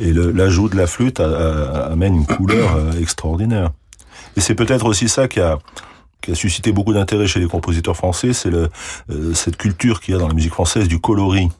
et 0.00 0.12
l'ajout 0.12 0.68
de 0.68 0.76
la 0.76 0.86
flûte 0.86 1.20
amène 1.20 2.14
une 2.14 2.26
couleur 2.26 2.76
euh, 2.76 3.00
extraordinaire. 3.00 3.70
Et 4.36 4.40
c'est 4.40 4.54
peut-être 4.54 4.86
aussi 4.86 5.08
ça 5.08 5.28
qui 5.28 5.40
a 5.40 5.58
qui 6.22 6.32
a 6.32 6.34
suscité 6.34 6.72
beaucoup 6.72 6.92
d'intérêt 6.92 7.26
chez 7.26 7.40
les 7.40 7.46
compositeurs 7.46 7.96
français, 7.96 8.32
c'est 8.32 8.50
euh, 8.52 8.68
cette 9.34 9.56
culture 9.56 10.00
qu'il 10.00 10.14
y 10.14 10.16
a 10.16 10.20
dans 10.20 10.28
la 10.28 10.34
musique 10.34 10.52
française 10.52 10.88
du 10.88 10.98
coloris 10.98 11.50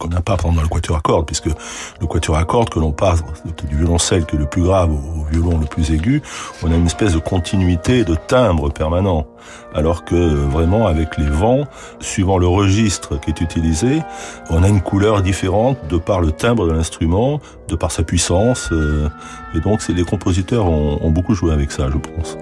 qu'on 0.00 0.08
n'a 0.08 0.22
pas 0.22 0.36
pendant 0.36 0.62
le 0.62 0.68
quatuor 0.68 0.96
à 0.96 1.00
cordes, 1.00 1.26
puisque 1.26 1.46
le 1.46 2.06
quatuor 2.06 2.36
à 2.36 2.44
cordes 2.44 2.70
que 2.70 2.80
l'on 2.80 2.92
passe 2.92 3.22
du 3.68 3.76
violoncelle 3.76 4.26
qui 4.26 4.36
est 4.36 4.38
le 4.38 4.46
plus 4.46 4.62
grave 4.62 4.90
au 4.90 5.24
violon 5.30 5.58
le 5.58 5.66
plus 5.66 5.92
aigu, 5.92 6.22
on 6.62 6.72
a 6.72 6.74
une 6.74 6.86
espèce 6.86 7.12
de 7.12 7.18
continuité, 7.18 8.04
de 8.04 8.14
timbre 8.14 8.70
permanent. 8.70 9.26
Alors 9.74 10.04
que 10.04 10.14
vraiment 10.14 10.86
avec 10.86 11.16
les 11.18 11.28
vents, 11.28 11.64
suivant 12.00 12.38
le 12.38 12.48
registre 12.48 13.20
qui 13.20 13.30
est 13.30 13.40
utilisé, 13.40 14.00
on 14.48 14.62
a 14.62 14.68
une 14.68 14.80
couleur 14.80 15.22
différente 15.22 15.78
de 15.88 15.98
par 15.98 16.20
le 16.20 16.32
timbre 16.32 16.66
de 16.66 16.72
l'instrument, 16.72 17.40
de 17.68 17.76
par 17.76 17.92
sa 17.92 18.02
puissance. 18.02 18.70
Euh, 18.72 19.08
et 19.54 19.60
donc 19.60 19.86
les 19.88 20.04
compositeurs 20.04 20.66
ont 20.66 21.10
beaucoup 21.10 21.34
joué 21.34 21.52
avec 21.52 21.70
ça, 21.70 21.88
je 21.90 21.98
pense. 21.98 22.36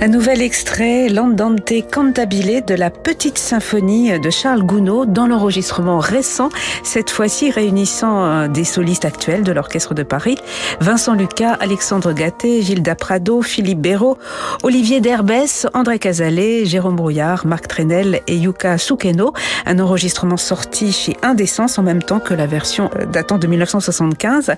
Un 0.00 0.06
nouvel 0.06 0.42
extrait, 0.42 1.08
L'Andante 1.08 1.72
Cantabile 1.92 2.62
de 2.64 2.74
la 2.74 2.88
Petite 2.88 3.36
Symphonie 3.36 4.16
de 4.20 4.30
Charles 4.30 4.62
Gounod 4.62 5.12
dans 5.12 5.26
l'enregistrement 5.26 5.98
récent, 5.98 6.50
cette 6.84 7.10
fois-ci 7.10 7.50
réunissant 7.50 8.24
euh, 8.24 8.46
des 8.46 8.62
solistes 8.62 9.04
actuels 9.04 9.42
de 9.42 9.50
l'Orchestre 9.50 9.94
de 9.94 10.04
Paris, 10.04 10.36
Vincent 10.80 11.14
Lucas, 11.14 11.54
Alexandre 11.54 12.12
Gatté, 12.12 12.62
Gilda 12.62 12.94
Prado, 12.94 13.42
Philippe 13.42 13.80
Béraud, 13.80 14.18
Olivier 14.62 15.00
Derbès, 15.00 15.66
André 15.74 15.98
Casalet, 15.98 16.64
Jérôme 16.64 16.94
Brouillard, 16.94 17.44
Marc 17.44 17.66
Trenel 17.66 18.20
et 18.28 18.36
Yuka 18.36 18.78
Sukeno. 18.78 19.32
Un 19.66 19.80
enregistrement 19.80 20.36
sorti 20.36 20.92
chez 20.92 21.16
Indécence 21.22 21.76
en 21.76 21.82
même 21.82 22.04
temps 22.04 22.20
que 22.20 22.34
la 22.34 22.46
version 22.46 22.88
euh, 23.00 23.04
datant 23.04 23.38
de 23.38 23.48
1975. 23.48 24.52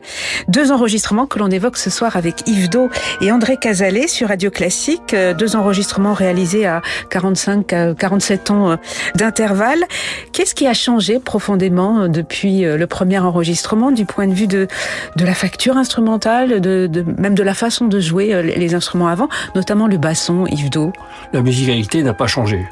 Deux 0.48 0.70
enregistrements 0.70 1.26
que 1.26 1.38
l'on 1.38 1.50
évoque 1.50 1.78
ce 1.78 1.88
soir 1.88 2.16
avec 2.16 2.46
Yves 2.46 2.68
Do 2.68 2.90
et 3.22 3.32
André 3.32 3.56
Casalet 3.56 4.06
sur 4.06 4.28
Radio 4.28 4.50
Classique 4.50 5.14
euh, 5.14 5.29
deux 5.34 5.56
enregistrements 5.56 6.12
réalisés 6.12 6.66
à 6.66 6.82
45, 7.10 7.96
47 7.96 8.50
ans 8.50 8.70
euh, 8.70 8.76
d'intervalle. 9.14 9.84
Qu'est-ce 10.32 10.54
qui 10.54 10.66
a 10.66 10.74
changé 10.74 11.18
profondément 11.18 12.00
euh, 12.02 12.08
depuis 12.08 12.64
euh, 12.64 12.76
le 12.76 12.86
premier 12.86 13.18
enregistrement 13.18 13.90
du 13.90 14.04
point 14.04 14.26
de 14.26 14.34
vue 14.34 14.46
de, 14.46 14.68
de 15.16 15.24
la 15.24 15.34
facture 15.34 15.76
instrumentale, 15.76 16.60
de 16.60 17.04
même 17.18 17.34
de 17.34 17.42
la 17.42 17.54
façon 17.54 17.86
de 17.86 18.00
jouer 18.00 18.42
les 18.42 18.74
instruments 18.74 19.08
avant, 19.08 19.28
notamment 19.54 19.86
le 19.86 19.96
basson, 19.96 20.46
Yves 20.46 20.70
Do? 20.70 20.92
La 21.32 21.42
musicalité 21.42 22.02
n'a 22.02 22.14
pas 22.14 22.26
changé 22.26 22.66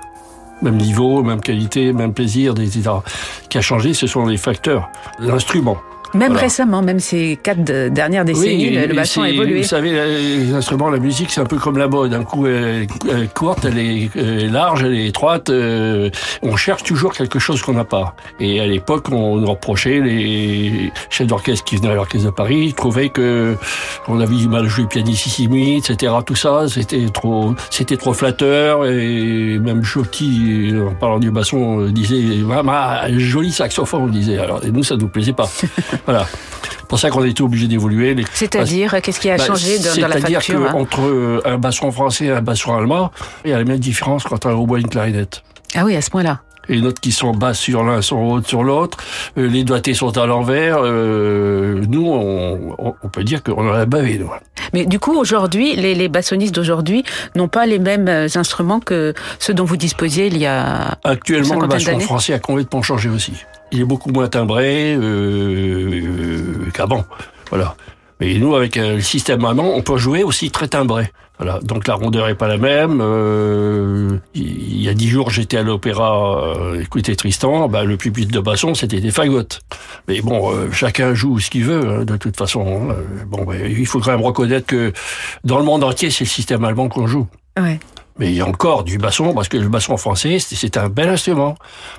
même 0.61 0.77
niveau, 0.77 1.23
même 1.23 1.40
qualité, 1.40 1.92
même 1.92 2.12
plaisir, 2.12 2.53
etc. 2.59 2.90
Ce 3.44 3.49
qui 3.49 3.59
a 3.59 3.61
changé, 3.61 3.94
ce 3.94 4.09
sont 4.09 4.27
les 4.27 4.37
facteurs. 4.37 4.90
L'instrument. 5.21 5.79
Même 6.14 6.29
Voilà. 6.33 6.40
récemment, 6.42 6.83
même 6.83 7.01
ces 7.01 7.38
quatre 7.42 7.62
de- 7.64 7.88
dernières 7.90 8.25
décennies, 8.25 8.71
le, 8.71 8.94
basson 8.94 9.23
a 9.23 9.29
évolué. 9.31 9.59
Vous 9.62 9.68
savez, 9.68 9.90
les 9.92 10.55
instruments, 10.55 10.88
la 10.90 10.99
musique, 10.99 11.31
c'est 11.31 11.40
un 11.40 11.44
peu 11.47 11.59
comme 11.59 11.77
la 11.79 11.87
mode. 11.88 12.14
Un 12.14 12.25
coup, 12.25 12.47
elle, 12.47 12.87
est 13.23 13.35
courte, 13.35 13.64
elle 13.66 13.79
est 13.79 14.49
large, 14.49 14.85
elle 14.85 14.94
est 14.94 15.07
étroite. 15.07 15.51
euh, 15.51 16.09
on 16.42 16.57
cherche 16.57 16.83
toujours 16.83 17.12
quelque 17.12 17.38
chose 17.38 17.61
qu'on 17.62 17.75
n'a 17.75 17.85
pas. 17.85 18.14
Et 18.40 18.61
à 18.61 18.66
l'époque, 18.66 19.07
on 19.11 19.37
nous 19.37 19.47
reprochait, 19.51 20.01
les 20.01 20.92
chefs 21.11 21.27
d'orchestre 21.27 21.64
qui 21.64 21.77
venaient 21.77 21.90
à 21.90 21.94
l'orchestre 21.94 22.27
de 22.27 22.33
Paris, 22.35 22.73
trouvaient 22.77 23.09
que 23.11 23.57
on 24.09 24.18
avait 24.21 24.35
du 24.37 24.49
mal 24.49 24.64
à 24.64 24.68
jouer 24.68 24.87
pianissimi, 24.87 25.77
etc. 25.79 26.12
Tout 26.25 26.35
ça, 26.37 26.66
c'était 26.68 27.07
trop, 27.12 27.55
c'était 27.71 27.97
trop 27.97 28.12
flatteur. 28.14 28.87
Et 28.87 29.59
même 29.59 29.83
Jotti, 29.85 30.73
en 30.88 30.94
parlant 30.94 31.18
du 31.18 31.31
basson, 31.31 31.87
disait, 31.90 32.23
ah, 32.68 33.07
joli 33.16 33.53
saxophone, 33.53 34.03
on 34.05 34.07
disait. 34.09 34.38
Alors, 34.38 34.64
et 34.64 34.71
nous, 34.71 34.83
ça 34.85 34.97
nous 34.97 35.09
plaisait 35.09 35.33
pas. 35.33 35.49
Voilà. 36.06 36.26
C'est 36.70 36.87
pour 36.88 36.98
ça 36.98 37.11
qu'on 37.11 37.22
a 37.22 37.26
été 37.26 37.42
obligé 37.42 37.66
d'évoluer. 37.68 38.16
C'est-à-dire, 38.32 38.94
qu'est-ce 39.02 39.20
qui 39.20 39.28
a 39.30 39.37
bah, 39.37 39.44
changé 39.44 39.78
dans, 39.78 39.94
dans 40.00 40.08
la 40.08 40.16
C'est-à-dire 40.16 40.38
facture 40.40 40.62
hein 40.62 40.68
qu'entre 40.72 41.00
euh, 41.02 41.42
un 41.44 41.58
basson 41.58 41.92
français 41.92 42.26
et 42.26 42.30
un 42.30 42.40
basson 42.40 42.74
allemand, 42.76 43.11
il 43.44 43.50
y 43.50 43.54
a 43.54 43.58
la 43.58 43.64
même 43.64 43.78
différence 43.78 44.24
quand 44.24 44.46
on 44.46 44.52
hautbois 44.52 44.78
et 44.78 44.82
une 44.82 44.88
clarinette. 44.88 45.42
Ah 45.74 45.84
oui, 45.84 45.94
à 45.96 46.00
ce 46.00 46.08
point-là. 46.11 46.40
Et 46.70 46.74
les 46.76 46.80
notes 46.82 47.00
qui 47.00 47.12
sont 47.12 47.32
basses 47.32 47.58
sur 47.61 47.82
l'un 47.82 48.02
sont 48.02 48.16
hautes 48.18 48.46
sur 48.46 48.62
l'autre, 48.62 48.98
euh, 49.38 49.46
les 49.48 49.64
doigtés 49.64 49.94
sont 49.94 50.16
à 50.18 50.26
l'envers. 50.26 50.78
euh, 50.82 51.82
nous, 51.88 52.06
on, 52.06 52.74
on- 52.78 52.94
on 53.02 53.08
peut 53.08 53.24
dire 53.24 53.42
qu'on 53.42 53.68
en 53.68 53.72
a 53.72 53.84
bavé. 53.87 54.18
Nous. 54.18 54.30
Mais 54.74 54.84
du 54.87 54.98
coup, 54.98 55.14
aujourd'hui, 55.18 55.76
les, 55.76 55.94
les 55.94 56.08
bassonistes 56.08 56.54
d'aujourd'hui 56.54 57.04
n'ont 57.37 57.48
pas 57.48 57.64
les 57.66 57.78
mêmes 57.78 58.08
instruments 58.34 58.80
que 58.80 59.14
ceux 59.38 59.54
dont 59.54 59.64
vous 59.64 59.76
disposiez 59.78 60.26
il 60.26 60.37
y 60.38 60.44
a... 60.46 60.98
Actuellement, 61.04 61.58
le 61.61 61.68
basson 61.68 61.98
français 62.00 62.34
a 62.34 62.38
complètement 62.38 62.82
changé 62.82 63.08
aussi. 63.08 63.32
Il 63.70 63.81
est 63.81 63.85
beaucoup 63.85 64.11
moins 64.11 64.28
timbré 64.28 64.94
euh, 64.94 65.00
euh, 65.02 66.70
qu'avant. 66.72 67.04
Voilà. 67.50 67.76
Mais 68.20 68.35
nous, 68.35 68.54
avec 68.54 68.76
euh, 68.76 68.96
le 68.96 69.00
système 69.00 69.44
allemand, 69.44 69.74
on 69.76 69.83
peut 69.83 69.98
jouer 69.98 70.22
aussi 70.22 70.50
très 70.50 70.68
timbré. 70.68 71.12
Voilà. 71.38 71.61
Donc 71.62 71.87
la 71.87 71.94
rondeur 71.94 72.28
est 72.28 72.35
pas 72.35 72.48
la 72.48 72.59
même. 72.59 72.98
Euh, 73.00 74.18
il 74.35 74.83
y 74.83 74.88
a 74.88 74.94
dix 74.94 75.09
jours, 75.09 75.31
j'étais 75.31 75.57
à 75.57 75.62
l'opéra 75.62 76.57
euh, 76.57 76.81
écouter 76.81 77.14
Tristan. 77.14 77.68
Bah, 77.68 77.85
le 77.85 77.96
pupitre 77.96 78.33
de 78.33 78.40
basson, 78.40 78.74
c'était 78.74 79.00
des 79.00 79.12
fagottes. 79.12 79.61
Mais 80.09 80.20
bon, 80.20 80.52
euh, 80.52 80.72
chacun 80.72 81.14
joue 81.14 81.38
ce 81.38 81.50
qu'il 81.50 81.64
veut, 81.64 81.88
hein, 81.88 82.04
de 82.04 82.16
toute 82.16 82.37
façon. 82.37 82.90
Euh, 82.90 82.94
bon, 83.26 83.44
bah, 83.44 83.54
il 83.57 83.87
faut 83.87 84.00
quand 84.00 84.11
même 84.11 84.22
reconnaître 84.22 84.66
que 84.66 84.92
dans 85.44 85.59
le 85.59 85.64
monde 85.64 85.85
entier, 85.85 86.11
c'est 86.11 86.24
le 86.24 86.28
système 86.28 86.64
allemand 86.64 86.88
qu'on 86.88 87.07
joue. 87.07 87.28
Ouais. 87.61 87.78
Mais 88.18 88.31
il 88.31 88.35
y 88.35 88.40
a 88.40 88.46
encore 88.46 88.83
du 88.83 88.98
basson, 88.98 89.33
parce 89.33 89.48
que 89.48 89.57
le 89.57 89.68
basson 89.68 89.96
français, 89.96 90.38
c'est 90.40 90.76
un 90.76 90.88
bel 90.88 91.09
instrument. 91.09 91.54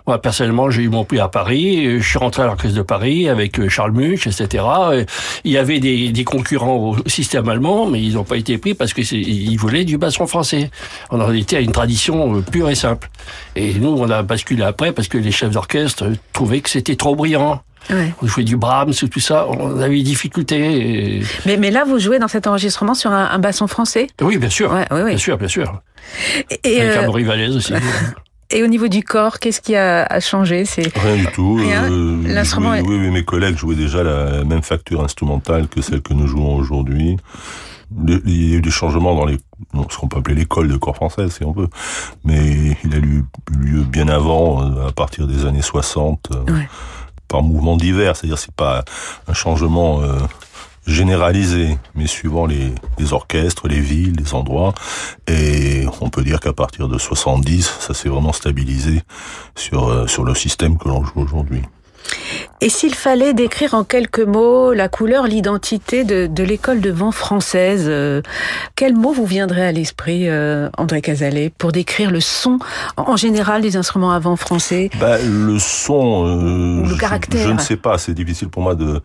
Moi, 0.05 0.21
personnellement, 0.21 0.69
j'ai 0.69 0.84
eu 0.84 0.89
mon 0.89 1.05
prix 1.05 1.19
à 1.19 1.29
Paris, 1.29 1.86
euh, 1.86 1.99
je 2.01 2.08
suis 2.08 2.17
rentré 2.17 2.43
à 2.43 2.45
l'Orchestre 2.45 2.77
de 2.77 2.82
Paris 2.82 3.29
avec 3.29 3.60
euh, 3.60 3.69
Charles 3.69 3.91
Much, 3.91 4.27
etc. 4.27 4.63
Euh, 4.91 5.05
Il 5.45 5.51
y 5.51 5.58
avait 5.58 5.79
des, 5.79 6.12
des 6.12 6.23
concurrents 6.25 6.75
au 6.75 6.97
système 7.08 7.47
allemand, 7.47 7.86
mais 7.86 8.01
ils 8.01 8.15
n'ont 8.15 8.25
pas 8.25 8.38
été 8.38 8.58
pris 8.58 8.73
parce 8.73 8.93
qu'ils 8.93 9.58
voulaient 9.58 9.86
du 9.86 9.97
basson 9.97 10.27
français. 10.27 10.71
On 11.10 11.21
en 11.21 11.32
était 11.34 11.58
à 11.58 11.62
une 11.62 11.71
tradition 11.71 12.41
pure 12.41 12.69
et 12.69 12.75
simple. 12.75 13.10
Et 13.55 13.73
nous, 13.75 13.89
on 13.89 14.10
a 14.10 14.21
basculé 14.21 14.63
après 14.63 14.91
parce 14.91 15.08
que 15.08 15.17
les 15.17 15.32
chefs 15.32 15.51
d'orchestre 15.51 16.05
trouvaient 16.34 16.62
que 16.62 16.69
c'était 16.69 16.95
trop 16.95 17.15
brillant. 17.15 17.62
Ouais. 17.89 18.13
On 18.22 18.28
jouait 18.28 18.44
du 18.44 18.56
Brahms, 18.58 18.94
tout 18.94 19.20
ça, 19.20 19.48
on 19.48 19.80
avait 19.80 19.96
des 19.98 20.04
difficultés. 20.04 21.18
et- 21.18 21.24
Mais, 21.46 21.58
mais 21.58 21.72
là, 21.72 21.84
vous 21.86 22.00
jouez 22.00 22.20
dans 22.20 22.28
cet 22.28 22.46
enregistrement 22.48 22.94
sur 22.94 23.12
un, 23.12 23.26
un 23.32 23.39
basson 23.39 23.68
français 23.68 24.08
Oui, 24.22 24.38
bien 24.38 24.50
sûr. 24.50 24.72
Ouais, 24.72 24.86
oui, 24.92 25.00
oui. 25.04 25.10
Bien 25.12 25.18
sûr, 25.18 25.38
bien 25.38 25.48
sûr. 25.48 25.82
Et, 26.63 26.82
Avec 26.82 26.98
euh, 27.15 27.24
Vallès 27.26 27.56
aussi. 27.56 27.74
et 28.52 28.63
au 28.63 28.68
niveau 28.68 28.88
du 28.88 29.04
corps, 29.04 29.39
qu'est-ce 29.39 29.62
qui 29.62 29.76
a, 29.76 30.04
a 30.04 30.20
changé? 30.20 30.65
C'est 30.65 30.96
Rien 30.98 31.15
du 31.18 31.28
tout. 31.28 31.60
Euh, 31.63 32.22
L'instrument 32.28 32.72
oui, 32.72 32.78
est- 32.80 32.82
oui, 32.82 32.98
oui, 33.02 33.10
mes 33.10 33.24
collègues 33.26 33.58
jouaient 33.58 33.76
déjà 33.76 34.04
la 34.04 34.44
même 34.44 34.63
facture 34.63 35.04
instrumentale 35.04 35.68
que 35.68 35.82
celle 35.82 36.02
que 36.02 36.13
nous 36.13 36.28
jouons 36.28 36.56
aujourd'hui. 36.56 37.18
Il 38.06 38.50
y 38.52 38.54
a 38.54 38.58
eu 38.58 38.62
des 38.62 38.70
changements 38.70 39.15
dans 39.15 39.26
les, 39.26 39.38
ce 39.89 39.98
qu'on 39.98 40.08
peut 40.08 40.20
appeler 40.20 40.36
l'école 40.36 40.68
de 40.68 40.78
corps 40.78 40.96
française, 40.96 41.32
si 41.36 41.44
on 41.44 41.52
veut. 41.54 41.70
Mais 42.24 42.78
il 42.84 42.94
a 42.94 42.98
eu 42.98 43.24
lieu 43.60 43.82
bien 43.82 44.08
avant, 44.10 44.62
euh, 44.63 44.89
à 44.89 44.92
partir 44.92 45.26
des 45.26 45.46
années 45.48 45.63
60, 45.63 46.30
euh, 46.32 46.54
Ouais. 46.54 46.70
Par 47.30 47.42
mouvements 47.42 47.78
divers. 47.78 48.18
C'est-à-dire, 48.18 48.38
c'est 48.38 48.54
pas 48.54 48.84
un 49.28 49.34
changement 49.34 50.02
euh, 50.02 50.18
généralisé, 50.86 51.78
mais 51.96 52.08
suivant 52.08 52.46
les, 52.46 52.74
orchestres, 53.12 53.70
les 53.70 53.80
villes, 53.80 54.15
les 54.18 54.34
endroits. 54.34 54.74
Et 55.28 55.86
on 56.02 56.10
peut 56.10 56.24
dire 56.24 56.42
qu'à 56.42 56.54
partir 56.54 56.89
de 56.89 56.98
70, 56.98 57.78
ça 57.80 57.94
s'est 57.94 58.10
vraiment 58.10 58.34
stabilisé 58.34 59.02
sur, 59.56 59.88
euh, 59.88 60.08
sur 60.08 60.26
le 60.26 60.36
système 60.36 60.78
que 60.78 60.89
l'on 60.89 61.04
joue 61.06 61.22
aujourd'hui. 61.22 61.62
Et 62.62 62.69
s'il 62.69 62.93
fallait 62.93 63.34
décrire 63.34 63.74
en 63.74 63.84
quelques 63.84 64.19
mots 64.19 64.74
la 64.74 64.89
couleur, 64.89 65.28
l'identité 65.28 66.04
de, 66.04 66.28
de 66.28 66.43
l'école 66.43 66.82
de 66.82 66.91
vent 66.91 67.12
française, 67.12 67.86
euh, 67.88 68.22
quel 68.76 68.95
mot 68.95 69.13
vous 69.13 69.26
viendrait 69.26 69.65
à 69.65 69.72
l'esprit, 69.72 70.28
euh, 70.28 70.69
André 70.78 71.02
Casalet, 71.02 71.52
pour 71.58 71.72
décrire 71.72 72.12
le 72.12 72.19
son 72.19 72.60
en 72.98 73.15
général 73.15 73.62
des 73.62 73.78
instruments 73.78 74.12
à 74.12 74.19
vent 74.19 74.36
français? 74.36 74.89
Bah, 75.00 75.17
le 75.22 75.58
son, 75.60 76.26
euh, 76.28 76.84
le 76.84 76.89
je- 76.95 77.00
caractère. 77.00 77.48
Je, 77.48 77.54
ne 77.54 77.60
sais 77.60 77.78
pas, 77.78 77.98
c'est 77.98 78.13
difficile 78.13 78.50
pour 78.50 78.62
moi 78.62 78.76
de, 78.76 79.02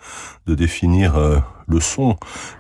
de 0.47 0.55
définir 0.55 1.17
euh, 1.17 1.38
le 1.69 1.81
son. 1.81 2.17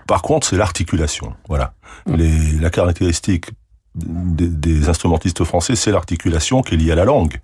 Par 0.06 0.22
contre, 0.22 0.46
c'est 0.46 0.56
l'articulation. 0.56 1.34
Voilà. 1.48 1.72
Mm. 2.06 2.14
Les, 2.14 2.52
la 2.60 2.70
caractéristique 2.70 3.46
des, 3.94 4.48
des 4.48 4.88
instrumentistes 4.88 5.44
français, 5.44 5.76
c'est 5.76 5.90
l'articulation 5.90 6.62
qui 6.62 6.74
est 6.74 6.76
liée 6.76 6.92
à 6.92 6.96
la 6.96 7.04
langue, 7.04 7.40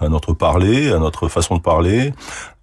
à 0.00 0.08
notre 0.08 0.32
parler, 0.32 0.90
à 0.90 0.98
notre 0.98 1.28
façon 1.28 1.56
de 1.56 1.62
parler, 1.62 2.12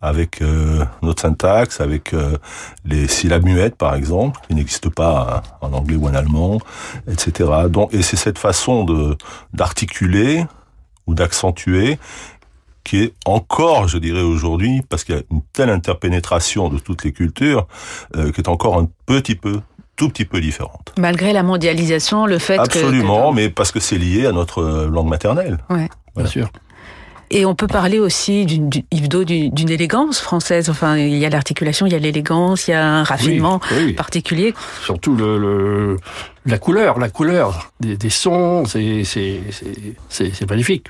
avec 0.02 0.42
euh, 0.42 0.86
notre 1.02 1.22
syntaxe, 1.22 1.80
avec 1.80 2.14
euh, 2.14 2.38
les 2.86 3.08
syllabes 3.08 3.46
muettes, 3.46 3.76
par 3.76 3.96
exemple, 3.96 4.42
qui 4.48 4.56
n'existent 4.56 4.90
pas 4.90 5.44
en 5.62 5.72
anglais 5.74 5.96
ou 5.96 6.08
en 6.08 6.14
allemand, 6.14 6.60
etc. 7.10 7.50
Donc, 7.70 7.94
et 7.94 8.02
c'est 8.02 8.18
cette 8.18 8.40
façon 8.40 8.84
de 8.84 9.18
d'articuler 9.54 10.46
ou 11.08 11.14
d'accentuer 11.14 11.98
qui 12.84 13.04
est 13.04 13.14
encore, 13.26 13.88
je 13.88 13.98
dirais 13.98 14.22
aujourd'hui, 14.22 14.82
parce 14.90 15.04
qu'il 15.04 15.16
y 15.16 15.18
a 15.18 15.22
une 15.32 15.42
telle 15.54 15.70
interpénétration 15.70 16.70
de 16.70 16.80
toutes 16.80 17.04
les 17.04 17.12
cultures, 17.12 17.68
euh, 18.16 18.32
qui 18.32 18.42
est 18.42 18.50
encore 18.50 18.78
un 18.78 18.90
petit 19.06 19.36
peu, 19.36 19.62
tout 20.02 20.10
petit 20.10 20.26
peu 20.26 20.42
différente. 20.42 20.94
Malgré 20.98 21.32
la 21.32 21.44
mondialisation, 21.44 22.26
le 22.26 22.40
fait 22.40 22.58
que- 22.58 22.62
Absolument, 22.64 23.30
que... 23.30 23.36
mais 23.36 23.50
parce 23.50 23.72
que 23.72 23.80
c'est 23.80 24.00
lié 24.00 24.26
à 24.26 24.32
notre 24.32 24.62
euh, 24.64 24.88
langue 24.90 25.08
maternelle. 25.10 25.60
Ouais. 25.70 25.88
Bien 26.18 26.26
sûr. 26.26 26.50
Et 27.30 27.46
on 27.46 27.54
peut 27.56 27.68
parler 27.68 28.00
aussi 28.00 28.46
d'une 28.48 28.68
d'une- 28.68 29.70
élégance 29.70 30.20
française. 30.20 30.70
Enfin, 30.70 30.98
il 30.98 31.16
y 31.18 31.26
a 31.26 31.30
l'articulation, 31.30 31.86
il 31.86 31.94
y 31.94 31.96
a 31.96 32.00
l'élégance, 32.00 32.68
il 32.68 32.72
y 32.72 32.74
a 32.74 32.84
un 32.86 33.04
raffinement 33.04 33.62
Oui, 33.72 33.78
oui. 33.86 33.94
particulier. 33.94 34.54
Surtout 34.84 35.16
le, 35.16 35.38
le- 35.38 35.98
la 36.48 36.58
couleur, 36.58 36.98
la 37.00 37.10
couleur 37.10 37.72
des, 37.80 37.96
des 37.96 38.10
sons, 38.10 38.66
c'est 38.66 39.04
c'est 39.04 39.40
c'est- 39.52 39.96
c'est 40.10 40.34
c'est 40.36 40.50
magnifique. 40.50 40.88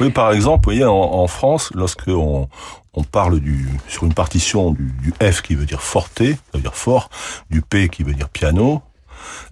Oui, 0.00 0.10
par 0.10 0.32
exemple, 0.32 0.60
vous 0.66 0.70
voyez, 0.72 0.84
en, 0.84 0.94
en 0.94 1.26
France, 1.26 1.72
lorsque 1.74 2.06
on, 2.06 2.48
on 2.96 3.04
parle 3.04 3.40
du, 3.40 3.68
sur 3.88 4.04
une 4.04 4.14
partition 4.14 4.70
du, 4.72 4.90
du 5.02 5.12
F 5.22 5.42
qui 5.42 5.54
veut 5.54 5.66
dire 5.66 5.82
forte, 5.82 6.18
ça 6.18 6.34
veut 6.54 6.60
dire 6.60 6.74
fort, 6.74 7.10
du 7.50 7.60
P 7.62 7.88
qui 7.88 8.02
veut 8.02 8.14
dire 8.14 8.28
piano, 8.28 8.82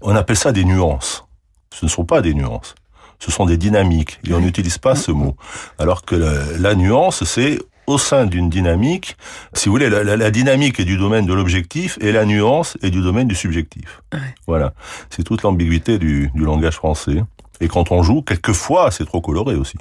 on 0.00 0.16
appelle 0.16 0.36
ça 0.36 0.50
des 0.52 0.64
nuances. 0.64 1.26
Ce 1.72 1.84
ne 1.84 1.90
sont 1.90 2.04
pas 2.04 2.22
des 2.22 2.34
nuances. 2.34 2.74
Ce 3.18 3.30
sont 3.30 3.46
des 3.46 3.56
dynamiques. 3.56 4.18
Et 4.26 4.32
on 4.34 4.40
n'utilise 4.40 4.78
pas 4.78 4.94
ce 4.96 5.10
mot. 5.10 5.36
Alors 5.78 6.02
que 6.02 6.14
la, 6.16 6.58
la 6.58 6.74
nuance, 6.74 7.24
c'est 7.24 7.58
au 7.86 7.98
sein 7.98 8.24
d'une 8.26 8.48
dynamique, 8.48 9.16
si 9.52 9.68
vous 9.68 9.72
voulez, 9.74 9.90
la, 9.90 10.02
la- 10.04 10.16
la 10.16 10.30
dynamique 10.30 10.80
est 10.80 10.84
du 10.86 10.96
domaine 10.96 11.26
de 11.26 11.34
l'objectif 11.34 11.98
et 12.00 12.12
la 12.12 12.24
nuance 12.24 12.78
est 12.82 12.90
du 12.90 13.02
domaine 13.02 13.28
du 13.28 13.34
subjectif. 13.34 14.00
Ouais. 14.12 14.20
Voilà. 14.46 14.72
C'est 15.10 15.22
toute 15.22 15.42
l'ambiguïté 15.42 15.98
du, 15.98 16.30
du 16.34 16.44
langage 16.44 16.74
français. 16.76 17.22
Et 17.60 17.68
quand 17.68 17.92
on 17.92 18.02
joue, 18.02 18.22
quelquefois, 18.22 18.90
c'est 18.90 19.04
trop 19.04 19.20
coloré 19.20 19.54
aussi. 19.54 19.76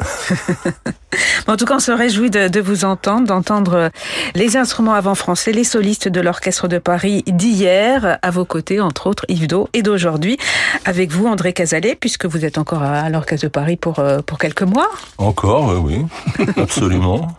En 1.48 1.56
tout 1.56 1.64
cas, 1.64 1.76
on 1.76 1.80
se 1.80 1.90
réjouit 1.90 2.30
de, 2.30 2.48
de 2.48 2.60
vous 2.60 2.84
entendre, 2.84 3.26
d'entendre 3.26 3.74
euh, 3.74 3.88
les 4.34 4.56
instruments 4.56 4.94
avant 4.94 5.16
français, 5.16 5.50
les 5.52 5.64
solistes 5.64 6.06
de 6.06 6.20
l'Orchestre 6.20 6.68
de 6.68 6.78
Paris 6.78 7.24
d'hier, 7.26 8.18
à 8.22 8.30
vos 8.30 8.44
côtés, 8.44 8.80
entre 8.80 9.08
autres 9.08 9.24
Yves 9.28 9.48
Do, 9.48 9.68
et 9.72 9.82
d'aujourd'hui, 9.82 10.38
avec 10.84 11.10
vous, 11.10 11.26
André 11.26 11.52
Casalet, 11.52 11.96
puisque 11.96 12.26
vous 12.26 12.44
êtes 12.44 12.58
encore 12.58 12.82
à, 12.82 13.00
à 13.00 13.10
l'Orchestre 13.10 13.46
de 13.46 13.50
Paris 13.50 13.76
pour, 13.76 13.98
euh, 13.98 14.20
pour 14.20 14.38
quelques 14.38 14.62
mois. 14.62 14.88
Encore, 15.18 15.74
oui, 15.82 16.04
oui, 16.38 16.46
absolument. 16.56 17.36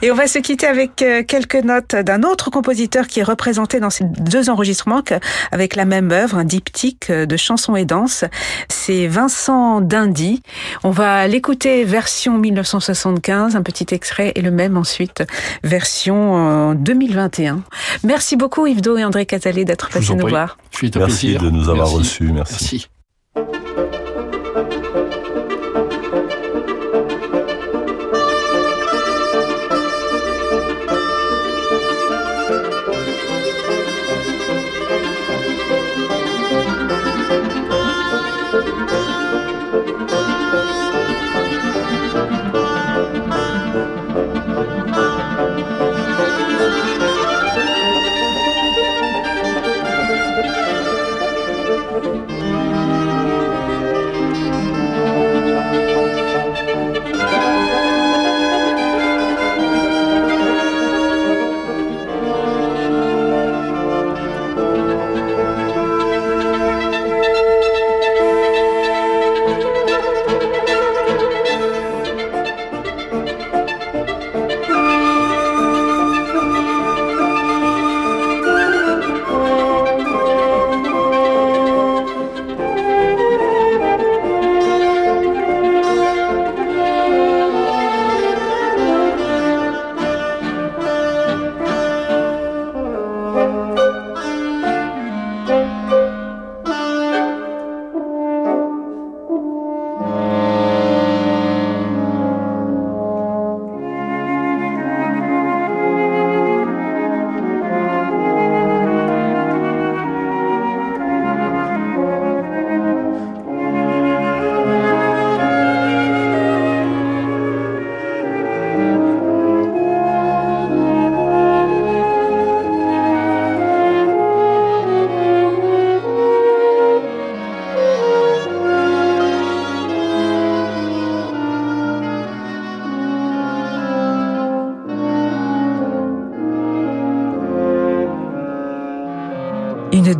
Et 0.00 0.10
on 0.10 0.14
va 0.14 0.26
se 0.26 0.38
quitter 0.38 0.66
avec 0.66 1.02
euh, 1.02 1.22
quelques 1.22 1.56
notes 1.56 1.94
d'un 1.94 2.22
autre 2.22 2.50
compositeur 2.50 3.06
qui 3.06 3.20
est 3.20 3.24
représenté 3.24 3.80
dans 3.80 3.90
ces 3.90 4.04
deux 4.04 4.48
enregistrements 4.48 5.02
avec 5.50 5.76
la 5.76 5.84
même 5.84 6.12
œuvre, 6.12 6.36
un 6.36 6.44
diptyque 6.44 7.10
euh, 7.10 7.26
de 7.26 7.36
chansons 7.36 7.76
et 7.76 7.84
danses. 7.84 8.24
C'est 8.68 9.06
Vincent 9.06 9.80
Dindy. 9.80 10.42
On 10.84 10.90
va 10.90 11.26
l'écouter 11.42 11.82
version 11.82 12.38
1975, 12.38 13.56
un 13.56 13.62
petit 13.62 13.92
extrait, 13.92 14.30
et 14.36 14.42
le 14.42 14.52
même 14.52 14.76
ensuite 14.76 15.24
version 15.64 16.70
euh, 16.70 16.74
2021. 16.74 17.64
Merci 18.04 18.36
beaucoup 18.36 18.64
Yves 18.68 18.80
Do 18.80 18.96
et 18.96 19.02
André 19.02 19.26
Catalé 19.26 19.64
d'être 19.64 19.90
passés 19.90 20.14
nous 20.14 20.28
voir. 20.28 20.56
Merci 20.80 20.90
plaisir. 20.92 21.42
de 21.42 21.50
nous 21.50 21.68
avoir 21.68 21.88
Merci. 21.88 21.98
reçus. 21.98 22.32
Merci. 22.32 22.88
Merci. 23.34 23.61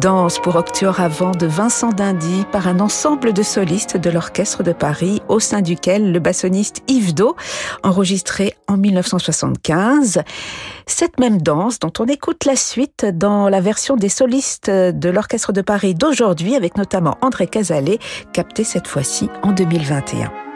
Danse 0.03 0.41
pour 0.41 0.57
Octuor 0.57 0.99
avant 0.99 1.31
de 1.31 1.47
Vincent 1.47 1.91
Dindy 1.91 2.45
par 2.51 2.67
un 2.67 2.81
ensemble 2.81 3.33
de 3.33 3.45
solistes 3.45 3.97
de 3.97 4.11
l'Orchestre 4.11 4.65
de 4.65 4.73
Paris 4.73 5.23
au 5.29 5.38
sein 5.38 5.62
duquel 5.62 6.11
le 6.11 6.19
bassoniste 6.19 6.83
Yves 6.88 7.15
Do, 7.15 7.37
enregistré 7.85 8.57
en 8.67 8.77
1975. 8.77 10.23
Cette 10.87 11.21
même 11.21 11.41
danse 11.41 11.79
dont 11.79 11.93
on 12.01 12.07
écoute 12.07 12.45
la 12.47 12.57
suite 12.57 13.07
dans 13.07 13.49
la 13.49 13.61
version 13.61 13.95
des 13.95 14.09
solistes 14.09 14.69
de 14.69 15.09
l'Orchestre 15.09 15.53
de 15.53 15.61
Paris 15.61 15.95
d'aujourd'hui 15.95 16.57
avec 16.57 16.77
notamment 16.77 17.17
André 17.21 17.47
Casalet, 17.47 18.01
capté 18.33 18.65
cette 18.65 18.88
fois-ci 18.88 19.31
en 19.45 19.53
2021. 19.53 20.52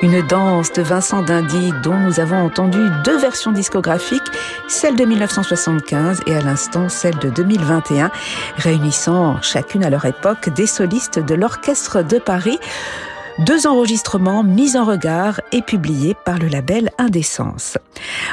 Une 0.00 0.22
danse 0.22 0.72
de 0.72 0.82
Vincent 0.82 1.22
Dindy 1.22 1.72
dont 1.82 1.96
nous 1.96 2.20
avons 2.20 2.36
entendu 2.36 2.78
deux 3.04 3.18
versions 3.18 3.50
discographiques, 3.50 4.30
celle 4.68 4.94
de 4.94 5.04
1975 5.04 6.20
et 6.26 6.36
à 6.36 6.40
l'instant 6.40 6.88
celle 6.88 7.18
de 7.18 7.30
2021, 7.30 8.12
réunissant 8.58 9.42
chacune 9.42 9.82
à 9.82 9.90
leur 9.90 10.04
époque 10.04 10.50
des 10.50 10.68
solistes 10.68 11.18
de 11.18 11.34
l'Orchestre 11.34 12.02
de 12.02 12.18
Paris. 12.18 12.60
Deux 13.38 13.68
enregistrements 13.68 14.42
mis 14.42 14.76
en 14.76 14.84
regard 14.84 15.40
et 15.52 15.62
publiés 15.62 16.16
par 16.24 16.40
le 16.40 16.48
label 16.48 16.90
Indécence. 16.98 17.78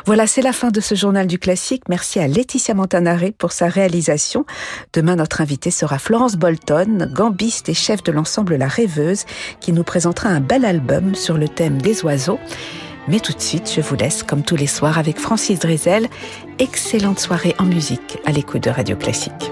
Voilà, 0.08 0.26
c'est 0.26 0.42
la 0.42 0.52
fin 0.52 0.72
de 0.72 0.82
ce 0.82 0.96
journal 0.96 1.28
du 1.28 1.38
classique. 1.38 1.84
Merci 1.90 2.20
à 2.20 2.28
Laetitia 2.28 2.74
Montanare 2.74 3.32
pour 3.38 3.52
sa 3.52 3.68
réalisation. 3.68 4.46
Demain, 4.94 5.16
notre 5.16 5.42
invitée 5.42 5.70
sera 5.70 6.00
Florence 6.00 6.38
Bolton, 6.38 7.08
gambiste 7.14 7.70
et 7.70 7.76
chef 7.76 8.02
de 8.02 8.12
l'ensemble 8.12 8.56
La 8.56 8.68
Rêveuse, 8.68 9.26
qui 9.60 9.74
nous 9.74 9.84
présentera 9.84 10.30
un 10.30 10.40
bel 10.40 10.66
album 10.66 11.14
sur 11.14 11.38
le 11.38 11.48
thème 11.48 11.80
des 11.80 12.04
oiseaux. 12.04 12.40
Mais 13.08 13.20
tout 13.20 13.34
de 13.34 13.42
suite, 13.42 13.72
je 13.76 13.82
vous 13.82 13.96
laisse, 13.96 14.24
comme 14.24 14.42
tous 14.42 14.56
les 14.56 14.66
soirs, 14.66 14.98
avec 14.98 15.20
Francis 15.20 15.60
Drezel. 15.60 16.08
Excellente 16.58 17.20
soirée 17.20 17.54
en 17.60 17.66
musique 17.66 18.18
à 18.26 18.32
l'écoute 18.32 18.64
de 18.64 18.72
Radio 18.72 18.96
Classique. 18.96 19.52